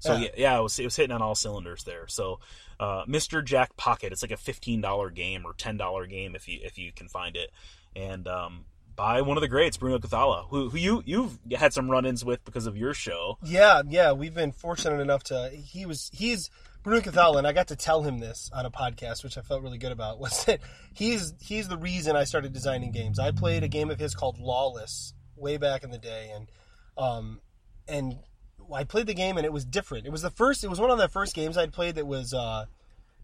So 0.00 0.16
yeah, 0.16 0.28
yeah, 0.36 0.58
it 0.58 0.62
was 0.62 0.78
it 0.78 0.84
was 0.84 0.96
hitting 0.96 1.14
on 1.14 1.22
all 1.22 1.34
cylinders 1.34 1.84
there. 1.84 2.06
So 2.06 2.40
uh, 2.80 3.04
Mr. 3.06 3.44
Jack 3.44 3.76
Pocket. 3.76 4.12
It's 4.12 4.22
like 4.22 4.30
a 4.30 4.36
fifteen 4.36 4.80
dollar 4.80 5.10
game 5.10 5.44
or 5.44 5.52
ten 5.54 5.76
dollar 5.76 6.06
game 6.06 6.34
if 6.34 6.48
you 6.48 6.60
if 6.62 6.78
you 6.78 6.92
can 6.92 7.08
find 7.08 7.36
it, 7.36 7.50
and 7.96 8.28
um, 8.28 8.64
by 8.98 9.22
one 9.22 9.36
of 9.36 9.40
the 9.40 9.48
greats, 9.48 9.76
Bruno 9.76 9.98
Cathala, 9.98 10.48
who, 10.48 10.70
who 10.70 10.76
you 10.76 11.02
you've 11.06 11.38
had 11.56 11.72
some 11.72 11.90
run-ins 11.90 12.24
with 12.24 12.44
because 12.44 12.66
of 12.66 12.76
your 12.76 12.94
show. 12.94 13.38
Yeah, 13.44 13.82
yeah, 13.88 14.12
we've 14.12 14.34
been 14.34 14.52
fortunate 14.52 15.00
enough 15.00 15.24
to. 15.24 15.50
He 15.50 15.86
was 15.86 16.10
he's 16.12 16.50
Bruno 16.82 17.00
Cathala, 17.00 17.38
and 17.38 17.46
I 17.46 17.52
got 17.52 17.68
to 17.68 17.76
tell 17.76 18.02
him 18.02 18.18
this 18.18 18.50
on 18.52 18.66
a 18.66 18.70
podcast, 18.70 19.22
which 19.22 19.38
I 19.38 19.42
felt 19.42 19.62
really 19.62 19.78
good 19.78 19.92
about. 19.92 20.18
Was 20.20 20.44
that 20.44 20.60
he's 20.94 21.34
he's 21.40 21.68
the 21.68 21.78
reason 21.78 22.16
I 22.16 22.24
started 22.24 22.52
designing 22.52 22.92
games. 22.92 23.18
I 23.18 23.30
played 23.30 23.62
a 23.62 23.68
game 23.68 23.90
of 23.90 23.98
his 23.98 24.14
called 24.14 24.38
Lawless 24.38 25.14
way 25.36 25.56
back 25.56 25.84
in 25.84 25.90
the 25.90 25.98
day, 25.98 26.32
and 26.34 26.50
um, 26.96 27.40
and 27.86 28.18
I 28.72 28.84
played 28.84 29.06
the 29.06 29.14
game 29.14 29.36
and 29.36 29.44
it 29.46 29.52
was 29.52 29.64
different. 29.64 30.06
It 30.06 30.12
was 30.12 30.22
the 30.22 30.30
first. 30.30 30.64
It 30.64 30.70
was 30.70 30.80
one 30.80 30.90
of 30.90 30.98
the 30.98 31.08
first 31.08 31.34
games 31.34 31.56
I'd 31.56 31.72
played 31.72 31.94
that 31.96 32.06
was 32.06 32.34
uh, 32.34 32.66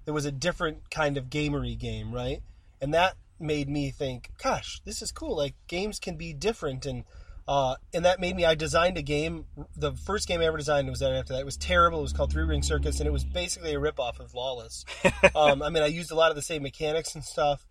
that 0.05 0.13
was 0.13 0.25
a 0.25 0.33
different 0.33 0.91
kind 0.91 1.17
of 1.17 1.31
gamery 1.31 1.79
game, 1.79 2.13
right? 2.13 2.43
And 2.81 2.93
that 2.95 3.17
made 3.39 3.69
me 3.69 3.91
think, 3.91 4.31
gosh, 4.43 4.81
this 4.85 5.03
is 5.03 5.13
cool. 5.13 5.37
Like 5.37 5.55
games 5.67 5.99
can 5.99 6.17
be 6.17 6.33
different, 6.33 6.87
and 6.87 7.05
uh, 7.47 7.77
and 7.93 8.05
that 8.05 8.21
made 8.21 8.37
me. 8.37 8.45
I 8.45 8.55
designed 8.55 8.97
a 8.97 9.03
game. 9.03 9.45
The 9.77 9.93
first 9.93 10.29
game 10.29 10.41
I 10.41 10.45
ever 10.45 10.57
designed 10.57 10.89
was 10.89 11.01
that 11.01 11.13
after 11.13 11.35
that. 11.35 11.41
It 11.41 11.47
was 11.47 11.57
terrible. 11.57 11.99
It 11.99 12.03
was 12.03 12.13
called 12.13 12.33
Three 12.33 12.45
Ring 12.45 12.63
Circus, 12.63 13.01
and 13.01 13.07
it 13.07 13.13
was 13.13 13.25
basically 13.25 13.75
a 13.75 13.79
ripoff 13.79 14.19
of 14.19 14.35
Lawless. 14.35 14.85
um, 15.35 15.63
I 15.63 15.69
mean, 15.71 15.83
I 15.83 15.87
used 15.87 16.11
a 16.11 16.15
lot 16.15 16.31
of 16.31 16.37
the 16.37 16.43
same 16.43 16.63
mechanics 16.63 17.15
and 17.15 17.25
stuff. 17.25 17.67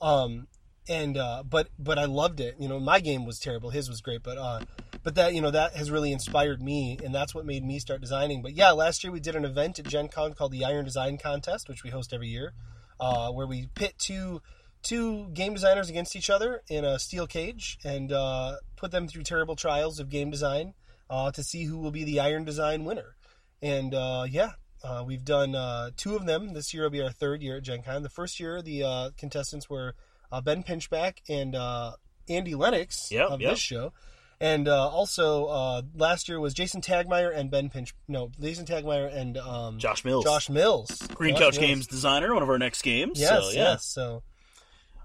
Um, 0.00 0.48
and 0.88 1.16
uh, 1.16 1.42
but 1.48 1.68
but 1.78 1.98
I 1.98 2.04
loved 2.04 2.40
it. 2.40 2.56
You 2.58 2.68
know, 2.68 2.78
my 2.78 3.00
game 3.00 3.24
was 3.24 3.38
terrible. 3.38 3.70
His 3.70 3.88
was 3.88 4.00
great, 4.00 4.22
but 4.22 4.38
uh, 4.38 4.60
but 5.02 5.14
that 5.14 5.34
you 5.34 5.40
know 5.40 5.50
that 5.50 5.74
has 5.74 5.90
really 5.90 6.12
inspired 6.12 6.62
me, 6.62 6.98
and 7.04 7.14
that's 7.14 7.34
what 7.34 7.46
made 7.46 7.64
me 7.64 7.78
start 7.78 8.00
designing. 8.00 8.42
But 8.42 8.54
yeah, 8.54 8.70
last 8.72 9.04
year 9.04 9.12
we 9.12 9.20
did 9.20 9.36
an 9.36 9.44
event 9.44 9.78
at 9.78 9.86
Gen 9.86 10.08
Con 10.08 10.34
called 10.34 10.52
the 10.52 10.64
Iron 10.64 10.84
Design 10.84 11.18
Contest, 11.18 11.68
which 11.68 11.82
we 11.82 11.90
host 11.90 12.12
every 12.12 12.28
year, 12.28 12.52
uh, 13.00 13.30
where 13.30 13.46
we 13.46 13.68
pit 13.74 13.94
two 13.98 14.42
two 14.82 15.28
game 15.30 15.52
designers 15.52 15.88
against 15.88 16.14
each 16.14 16.30
other 16.30 16.62
in 16.68 16.84
a 16.84 16.98
steel 16.98 17.26
cage 17.26 17.78
and 17.84 18.12
uh, 18.12 18.56
put 18.76 18.92
them 18.92 19.08
through 19.08 19.22
terrible 19.22 19.56
trials 19.56 19.98
of 19.98 20.08
game 20.08 20.30
design 20.30 20.74
uh, 21.10 21.30
to 21.32 21.42
see 21.42 21.64
who 21.64 21.78
will 21.78 21.90
be 21.90 22.04
the 22.04 22.20
Iron 22.20 22.44
Design 22.44 22.84
winner. 22.84 23.16
And 23.60 23.94
uh, 23.94 24.26
yeah, 24.28 24.52
uh, 24.84 25.02
we've 25.04 25.24
done 25.24 25.54
uh, 25.54 25.90
two 25.96 26.14
of 26.14 26.26
them. 26.26 26.52
This 26.52 26.72
year 26.72 26.84
will 26.84 26.90
be 26.90 27.02
our 27.02 27.10
third 27.10 27.42
year 27.42 27.56
at 27.56 27.64
Gen 27.64 27.82
Con. 27.82 28.02
The 28.02 28.08
first 28.08 28.38
year, 28.38 28.62
the 28.62 28.82
uh, 28.84 29.10
contestants 29.16 29.68
were 29.68 29.94
uh, 30.32 30.40
Ben 30.40 30.62
Pinchback 30.62 31.18
and 31.28 31.54
uh, 31.54 31.92
Andy 32.28 32.54
Lennox 32.54 33.10
yep, 33.10 33.30
of 33.30 33.40
yep. 33.40 33.52
this 33.52 33.58
show. 33.58 33.92
And 34.38 34.68
uh, 34.68 34.88
also 34.88 35.46
uh, 35.46 35.82
last 35.94 36.28
year 36.28 36.38
was 36.38 36.52
Jason 36.52 36.82
Tagmire 36.82 37.34
and 37.34 37.50
Ben 37.50 37.70
Pinch. 37.70 37.94
No, 38.06 38.30
Jason 38.38 38.66
Tagmire 38.66 39.06
and 39.06 39.38
um, 39.38 39.78
Josh 39.78 40.04
Mills. 40.04 40.24
Josh 40.24 40.50
Mills. 40.50 40.90
Green 41.14 41.34
Josh 41.34 41.42
Couch 41.42 41.60
Mills. 41.60 41.68
Games 41.68 41.86
designer, 41.86 42.34
one 42.34 42.42
of 42.42 42.50
our 42.50 42.58
next 42.58 42.82
games. 42.82 43.18
Yes, 43.18 43.30
so, 43.30 43.50
yeah. 43.50 43.62
yes. 43.62 43.84
So 43.84 44.22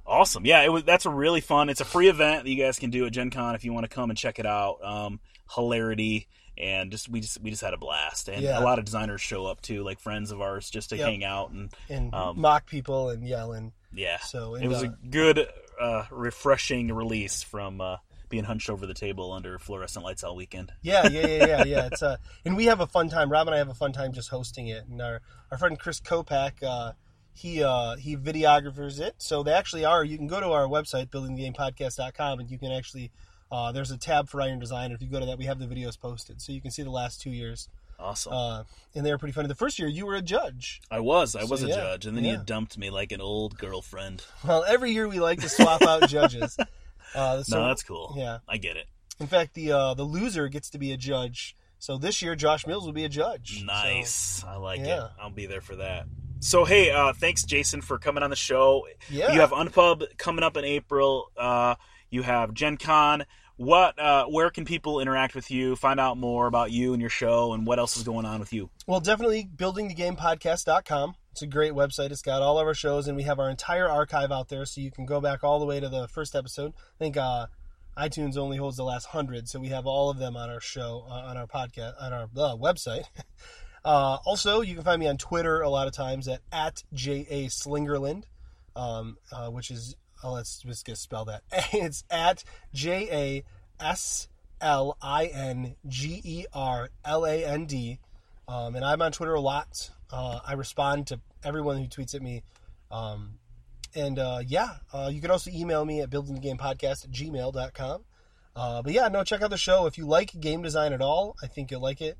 Awesome. 0.05 0.45
Yeah, 0.45 0.63
it 0.63 0.69
was. 0.69 0.83
That's 0.83 1.05
a 1.05 1.09
really 1.09 1.41
fun. 1.41 1.69
It's 1.69 1.79
a 1.79 1.85
free 1.85 2.09
event 2.09 2.43
that 2.43 2.49
you 2.49 2.61
guys 2.61 2.79
can 2.79 2.89
do 2.89 3.05
at 3.05 3.13
Gen 3.13 3.29
Con 3.29 3.55
if 3.55 3.63
you 3.63 3.71
want 3.71 3.85
to 3.85 3.89
come 3.89 4.09
and 4.09 4.17
check 4.17 4.39
it 4.39 4.45
out. 4.45 4.83
Um, 4.83 5.19
hilarity 5.53 6.27
and 6.57 6.91
just 6.91 7.09
we 7.09 7.19
just 7.19 7.41
we 7.41 7.49
just 7.49 7.61
had 7.61 7.73
a 7.73 7.77
blast 7.77 8.29
and 8.29 8.41
Yeah. 8.41 8.59
a 8.59 8.63
lot 8.63 8.79
of 8.79 8.85
designers 8.85 9.21
show 9.21 9.45
up 9.45 9.61
too 9.61 9.83
like 9.83 9.99
friends 9.99 10.31
of 10.31 10.41
ours 10.41 10.69
just 10.69 10.89
to 10.89 10.97
Yep. 10.97 11.07
hang 11.07 11.23
out 11.23 11.51
and 11.51 11.73
and 11.89 12.13
Um, 12.13 12.39
mock 12.39 12.67
people 12.67 13.09
and 13.09 13.27
yell 13.27 13.53
and 13.53 13.71
yeah 13.93 14.19
so 14.19 14.55
it 14.55 14.67
was 14.67 14.83
uh, 14.83 14.87
a 14.87 15.07
good 15.09 15.47
uh, 15.79 16.05
refreshing 16.11 16.93
release 16.93 17.43
from 17.43 17.81
uh, 17.81 17.97
being 18.31 18.43
hunched 18.45 18.69
over 18.69 18.87
the 18.87 18.93
table 18.93 19.31
under 19.31 19.59
fluorescent 19.59 20.03
lights 20.03 20.23
all 20.23 20.35
weekend 20.35 20.71
Yeah, 20.81 21.07
yeah, 21.07 21.27
yeah, 21.27 21.45
yeah, 21.45 21.63
yeah. 21.65 21.85
It's 21.87 22.01
uh, 22.01 22.17
and 22.45 22.55
we 22.55 22.65
have 22.65 22.79
a 22.79 22.87
fun 22.87 23.09
time. 23.09 23.31
Rob 23.31 23.47
and 23.47 23.53
I 23.53 23.59
have 23.59 23.69
a 23.69 23.75
fun 23.75 23.91
time 23.91 24.13
just 24.13 24.29
hosting 24.29 24.67
it. 24.67 24.85
And 24.89 25.01
our 25.01 25.21
our 25.51 25.57
friend 25.57 25.77
Chris 25.77 25.99
Kopak, 25.99 26.63
uh, 26.63 26.93
he 27.33 27.63
uh, 27.63 27.97
he 27.97 28.15
videographers 28.15 28.99
it. 28.99 29.15
So 29.19 29.43
they 29.43 29.51
actually 29.51 29.85
are. 29.85 30.03
You 30.03 30.17
can 30.17 30.27
go 30.27 30.39
to 30.39 30.51
our 30.51 30.65
website 30.65 31.07
buildingthegamepodcast.com 31.09 32.39
and 32.39 32.49
you 32.49 32.57
can 32.57 32.71
actually 32.71 33.11
uh, 33.51 33.71
there's 33.71 33.91
a 33.91 33.97
tab 33.97 34.29
for 34.29 34.41
Iron 34.41 34.59
Design. 34.59 34.91
If 34.91 35.01
you 35.01 35.09
go 35.09 35.19
to 35.19 35.25
that, 35.25 35.37
we 35.37 35.45
have 35.45 35.59
the 35.59 35.67
videos 35.67 35.99
posted, 35.99 36.41
so 36.41 36.53
you 36.53 36.61
can 36.61 36.71
see 36.71 36.83
the 36.83 36.91
last 36.91 37.21
two 37.21 37.31
years. 37.31 37.67
Awesome 38.01 38.33
Uh, 38.33 38.63
and 38.95 39.05
they 39.05 39.11
were 39.11 39.17
pretty 39.17 39.31
funny. 39.33 39.47
The 39.47 39.55
first 39.55 39.79
year, 39.79 39.87
you 39.87 40.05
were 40.05 40.15
a 40.15 40.21
judge. 40.21 40.81
i 40.91 40.99
was 40.99 41.35
i 41.35 41.41
so, 41.41 41.47
was 41.47 41.63
a 41.63 41.67
yeah, 41.67 41.75
judge 41.75 42.05
and 42.05 42.17
then 42.17 42.23
yeah. 42.25 42.31
you 42.33 42.43
dumped 42.45 42.77
me 42.77 42.89
like 42.89 43.11
an 43.11 43.21
old 43.21 43.57
girlfriend 43.57 44.23
Well, 44.45 44.63
every 44.67 44.91
year 44.91 45.07
we 45.07 45.19
like 45.19 45.39
to 45.41 45.49
swap 45.49 45.81
out 45.83 46.09
judges. 46.09 46.57
Uh, 47.13 47.43
so, 47.43 47.59
no 47.59 47.67
that's 47.67 47.83
cool 47.83 48.13
Yeah. 48.17 48.37
i 48.47 48.55
get 48.57 48.77
it 48.77 48.85
In 49.19 49.27
fact, 49.27 49.53
the 49.53 49.73
uh, 49.73 49.93
the 49.95 50.03
loser 50.03 50.47
gets 50.47 50.69
to 50.69 50.77
be 50.77 50.93
a 50.93 50.97
judge. 50.97 51.57
So 51.77 51.97
this 51.97 52.21
year, 52.21 52.35
Josh 52.35 52.65
Mills 52.65 52.85
will 52.85 52.93
be 52.93 53.03
a 53.03 53.09
judge. 53.09 53.59
So- 53.59 53.65
nice 53.65 54.43
i 54.47 54.55
like 54.55 54.79
it 54.79 55.01
i'll 55.19 55.29
be 55.29 55.45
there 55.45 55.59
for 55.61 55.75
that 55.75 56.05
so 56.39 56.63
hey 56.63 56.89
uh, 56.89 57.11
thanks 57.13 57.43
jason 57.43 57.81
for 57.81 57.97
coming 57.99 58.23
on 58.23 58.29
the 58.29 58.35
show 58.35 58.87
yeah. 59.09 59.33
You 59.33 59.41
have 59.41 59.51
Unpub 59.51 60.17
coming 60.17 60.43
up 60.43 60.55
in 60.57 60.63
April. 60.63 61.31
Uh, 61.35 61.75
you 62.09 62.21
have 62.23 62.53
Gen 62.53 62.77
Con. 62.77 63.25
What? 63.61 63.99
Uh, 63.99 64.25
where 64.25 64.49
can 64.49 64.65
people 64.65 64.99
interact 65.01 65.35
with 65.35 65.51
you? 65.51 65.75
Find 65.75 65.99
out 65.99 66.17
more 66.17 66.47
about 66.47 66.71
you 66.71 66.93
and 66.93 66.99
your 66.99 67.11
show, 67.11 67.53
and 67.53 67.63
what 67.63 67.77
else 67.77 67.95
is 67.95 68.01
going 68.01 68.25
on 68.25 68.39
with 68.39 68.51
you? 68.51 68.71
Well, 68.87 68.99
definitely 68.99 69.47
buildingthegamepodcast.com. 69.55 71.13
It's 71.31 71.43
a 71.43 71.47
great 71.47 71.73
website. 71.73 72.09
It's 72.09 72.23
got 72.23 72.41
all 72.41 72.57
of 72.57 72.65
our 72.65 72.73
shows, 72.73 73.07
and 73.07 73.15
we 73.15 73.21
have 73.21 73.37
our 73.39 73.51
entire 73.51 73.87
archive 73.87 74.31
out 74.31 74.49
there, 74.49 74.65
so 74.65 74.81
you 74.81 74.89
can 74.89 75.05
go 75.05 75.21
back 75.21 75.43
all 75.43 75.59
the 75.59 75.67
way 75.67 75.79
to 75.79 75.89
the 75.89 76.07
first 76.07 76.33
episode. 76.33 76.73
I 76.75 76.97
think 76.97 77.17
uh, 77.17 77.45
iTunes 77.95 78.35
only 78.35 78.57
holds 78.57 78.77
the 78.77 78.83
last 78.83 79.05
hundred, 79.05 79.47
so 79.47 79.59
we 79.59 79.67
have 79.67 79.85
all 79.85 80.09
of 80.09 80.17
them 80.17 80.35
on 80.35 80.49
our 80.49 80.59
show, 80.59 81.05
uh, 81.07 81.13
on 81.13 81.37
our 81.37 81.45
podcast, 81.45 82.01
on 82.01 82.13
our 82.13 82.23
uh, 82.35 82.57
website. 82.57 83.03
uh, 83.85 84.17
also, 84.25 84.61
you 84.61 84.73
can 84.73 84.83
find 84.83 84.99
me 84.99 85.07
on 85.07 85.17
Twitter 85.17 85.61
a 85.61 85.69
lot 85.69 85.85
of 85.85 85.93
times 85.93 86.27
at 86.27 86.41
at 86.51 86.83
ja 86.91 87.45
slingerland, 87.47 88.23
um, 88.75 89.17
uh, 89.31 89.49
which 89.49 89.69
is 89.69 89.95
oh, 90.23 90.33
let's 90.33 90.59
just 90.59 90.85
get 90.85 90.97
spell 90.97 91.25
that. 91.25 91.43
It's 91.73 92.03
at 92.09 92.43
J 92.73 93.43
A 93.79 93.83
S 93.83 94.27
L 94.59 94.97
I 95.01 95.25
N 95.25 95.75
G 95.87 96.21
E 96.23 96.45
R 96.53 96.89
L 97.05 97.25
A 97.25 97.43
N 97.45 97.65
D. 97.65 97.99
Um, 98.47 98.75
and 98.75 98.83
I'm 98.83 99.01
on 99.01 99.11
Twitter 99.11 99.33
a 99.33 99.41
lot. 99.41 99.89
Uh, 100.11 100.39
I 100.45 100.53
respond 100.53 101.07
to 101.07 101.19
everyone 101.43 101.77
who 101.77 101.87
tweets 101.87 102.15
at 102.15 102.21
me. 102.21 102.43
Um, 102.91 103.39
and 103.95 104.19
uh, 104.19 104.41
yeah, 104.45 104.75
uh, 104.93 105.09
you 105.11 105.21
can 105.21 105.31
also 105.31 105.49
email 105.51 105.85
me 105.85 106.01
at 106.01 106.09
buildingthegamepodcast 106.09 107.05
at 107.05 107.11
gmail.com. 107.11 108.03
Uh, 108.55 108.81
but 108.81 108.91
yeah, 108.91 109.07
no, 109.07 109.23
check 109.23 109.41
out 109.41 109.49
the 109.49 109.57
show. 109.57 109.85
If 109.85 109.97
you 109.97 110.05
like 110.05 110.37
game 110.39 110.61
design 110.61 110.93
at 110.93 111.01
all, 111.01 111.35
I 111.41 111.47
think 111.47 111.71
you'll 111.71 111.81
like 111.81 112.01
it. 112.01 112.17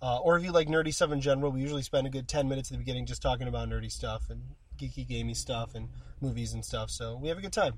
Uh, 0.00 0.18
or 0.18 0.36
if 0.36 0.44
you 0.44 0.52
like 0.52 0.68
nerdy 0.68 0.92
stuff 0.92 1.12
in 1.12 1.20
general, 1.20 1.52
we 1.52 1.60
usually 1.60 1.82
spend 1.82 2.06
a 2.06 2.10
good 2.10 2.28
10 2.28 2.48
minutes 2.48 2.70
at 2.70 2.72
the 2.72 2.78
beginning 2.78 3.06
just 3.06 3.22
talking 3.22 3.48
about 3.48 3.68
nerdy 3.68 3.90
stuff 3.90 4.28
and 4.30 4.42
geeky, 4.84 5.06
gamey 5.06 5.34
stuff 5.34 5.74
and 5.74 5.88
movies 6.20 6.52
and 6.54 6.64
stuff. 6.64 6.90
So 6.90 7.18
we 7.20 7.28
have 7.28 7.38
a 7.38 7.40
good 7.40 7.52
time. 7.52 7.74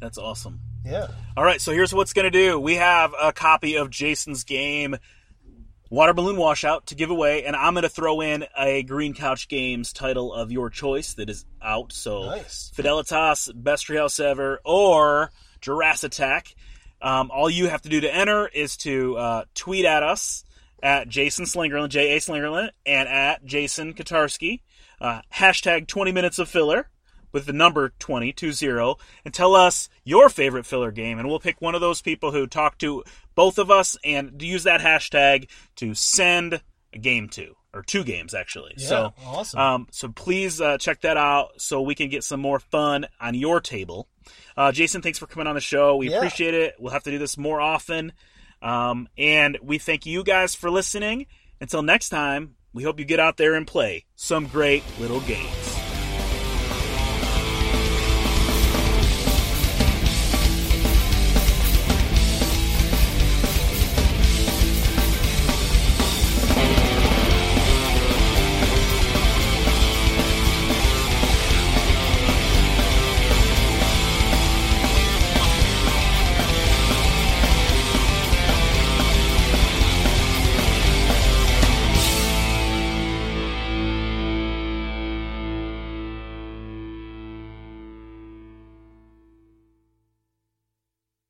That's 0.00 0.18
awesome. 0.18 0.60
Yeah. 0.84 1.08
All 1.36 1.44
right, 1.44 1.60
so 1.60 1.72
here's 1.72 1.94
what's 1.94 2.12
going 2.12 2.24
to 2.24 2.30
do. 2.30 2.58
We 2.58 2.74
have 2.74 3.14
a 3.20 3.32
copy 3.32 3.76
of 3.76 3.88
Jason's 3.88 4.42
game, 4.42 4.96
Water 5.90 6.12
Balloon 6.12 6.36
Washout, 6.36 6.86
to 6.86 6.96
give 6.96 7.10
away, 7.10 7.44
and 7.44 7.54
I'm 7.54 7.74
going 7.74 7.82
to 7.82 7.88
throw 7.88 8.20
in 8.20 8.44
a 8.58 8.82
Green 8.82 9.14
Couch 9.14 9.46
Games 9.46 9.92
title 9.92 10.32
of 10.32 10.50
your 10.50 10.70
choice 10.70 11.14
that 11.14 11.30
is 11.30 11.44
out. 11.62 11.92
So 11.92 12.24
Nice. 12.24 12.72
Fidelitas, 12.74 13.52
Best 13.54 13.86
Treehouse 13.86 14.18
Ever, 14.18 14.60
or 14.64 15.30
Jurassic 15.60 16.12
Attack. 16.12 16.56
Um, 17.00 17.30
all 17.32 17.48
you 17.48 17.68
have 17.68 17.82
to 17.82 17.88
do 17.88 18.00
to 18.00 18.12
enter 18.12 18.48
is 18.48 18.76
to 18.78 19.16
uh, 19.16 19.44
tweet 19.54 19.84
at 19.84 20.02
us 20.02 20.44
at 20.82 21.08
Jason 21.08 21.44
Slingerland, 21.44 21.90
J 21.90 22.16
A 22.16 22.20
Slingerland, 22.20 22.70
and 22.84 23.08
at 23.08 23.44
Jason 23.44 23.94
Kotarski. 23.94 24.62
Uh, 25.02 25.20
hashtag 25.34 25.88
20 25.88 26.12
minutes 26.12 26.38
of 26.38 26.48
filler 26.48 26.88
with 27.32 27.44
the 27.46 27.52
number 27.52 27.88
2020 27.98 28.96
and 29.24 29.34
tell 29.34 29.54
us 29.56 29.88
your 30.04 30.28
favorite 30.28 30.64
filler 30.64 30.92
game 30.92 31.18
and 31.18 31.28
we'll 31.28 31.40
pick 31.40 31.60
one 31.60 31.74
of 31.74 31.80
those 31.80 32.00
people 32.00 32.30
who 32.30 32.46
talk 32.46 32.78
to 32.78 33.02
both 33.34 33.58
of 33.58 33.68
us 33.70 33.96
and 34.04 34.40
use 34.40 34.62
that 34.62 34.80
hashtag 34.80 35.48
to 35.74 35.92
send 35.94 36.60
a 36.92 36.98
game 36.98 37.28
to 37.28 37.56
or 37.74 37.82
two 37.82 38.04
games 38.04 38.32
actually. 38.32 38.74
Yeah, 38.76 38.86
so 38.86 39.14
awesome. 39.24 39.58
um, 39.60 39.86
so 39.90 40.08
please 40.08 40.60
uh, 40.60 40.78
check 40.78 41.00
that 41.00 41.16
out 41.16 41.60
so 41.60 41.82
we 41.82 41.94
can 41.96 42.08
get 42.08 42.22
some 42.22 42.38
more 42.40 42.60
fun 42.60 43.06
on 43.20 43.34
your 43.34 43.60
table. 43.60 44.06
Uh, 44.56 44.70
jason 44.70 45.02
thanks 45.02 45.18
for 45.18 45.26
coming 45.26 45.48
on 45.48 45.56
the 45.56 45.60
show. 45.60 45.96
We 45.96 46.10
Yeah. 46.10 46.18
appreciate 46.18 46.54
it. 46.54 46.74
We'll 46.78 46.92
have 46.92 47.02
to 47.04 47.10
do 47.10 47.18
this 47.18 47.36
more 47.36 47.60
often. 47.60 48.12
Um, 48.60 49.08
and 49.18 49.58
we 49.62 49.78
thank 49.78 50.06
you 50.06 50.22
guys 50.22 50.54
for 50.54 50.70
listening. 50.70 51.26
Until 51.60 51.82
next 51.82 52.10
time 52.10 52.54
we 52.72 52.82
hope 52.82 52.98
you 52.98 53.04
get 53.04 53.20
out 53.20 53.36
there 53.36 53.54
and 53.54 53.66
play 53.66 54.04
some 54.16 54.46
great 54.46 54.82
little 54.98 55.20
games 55.20 55.61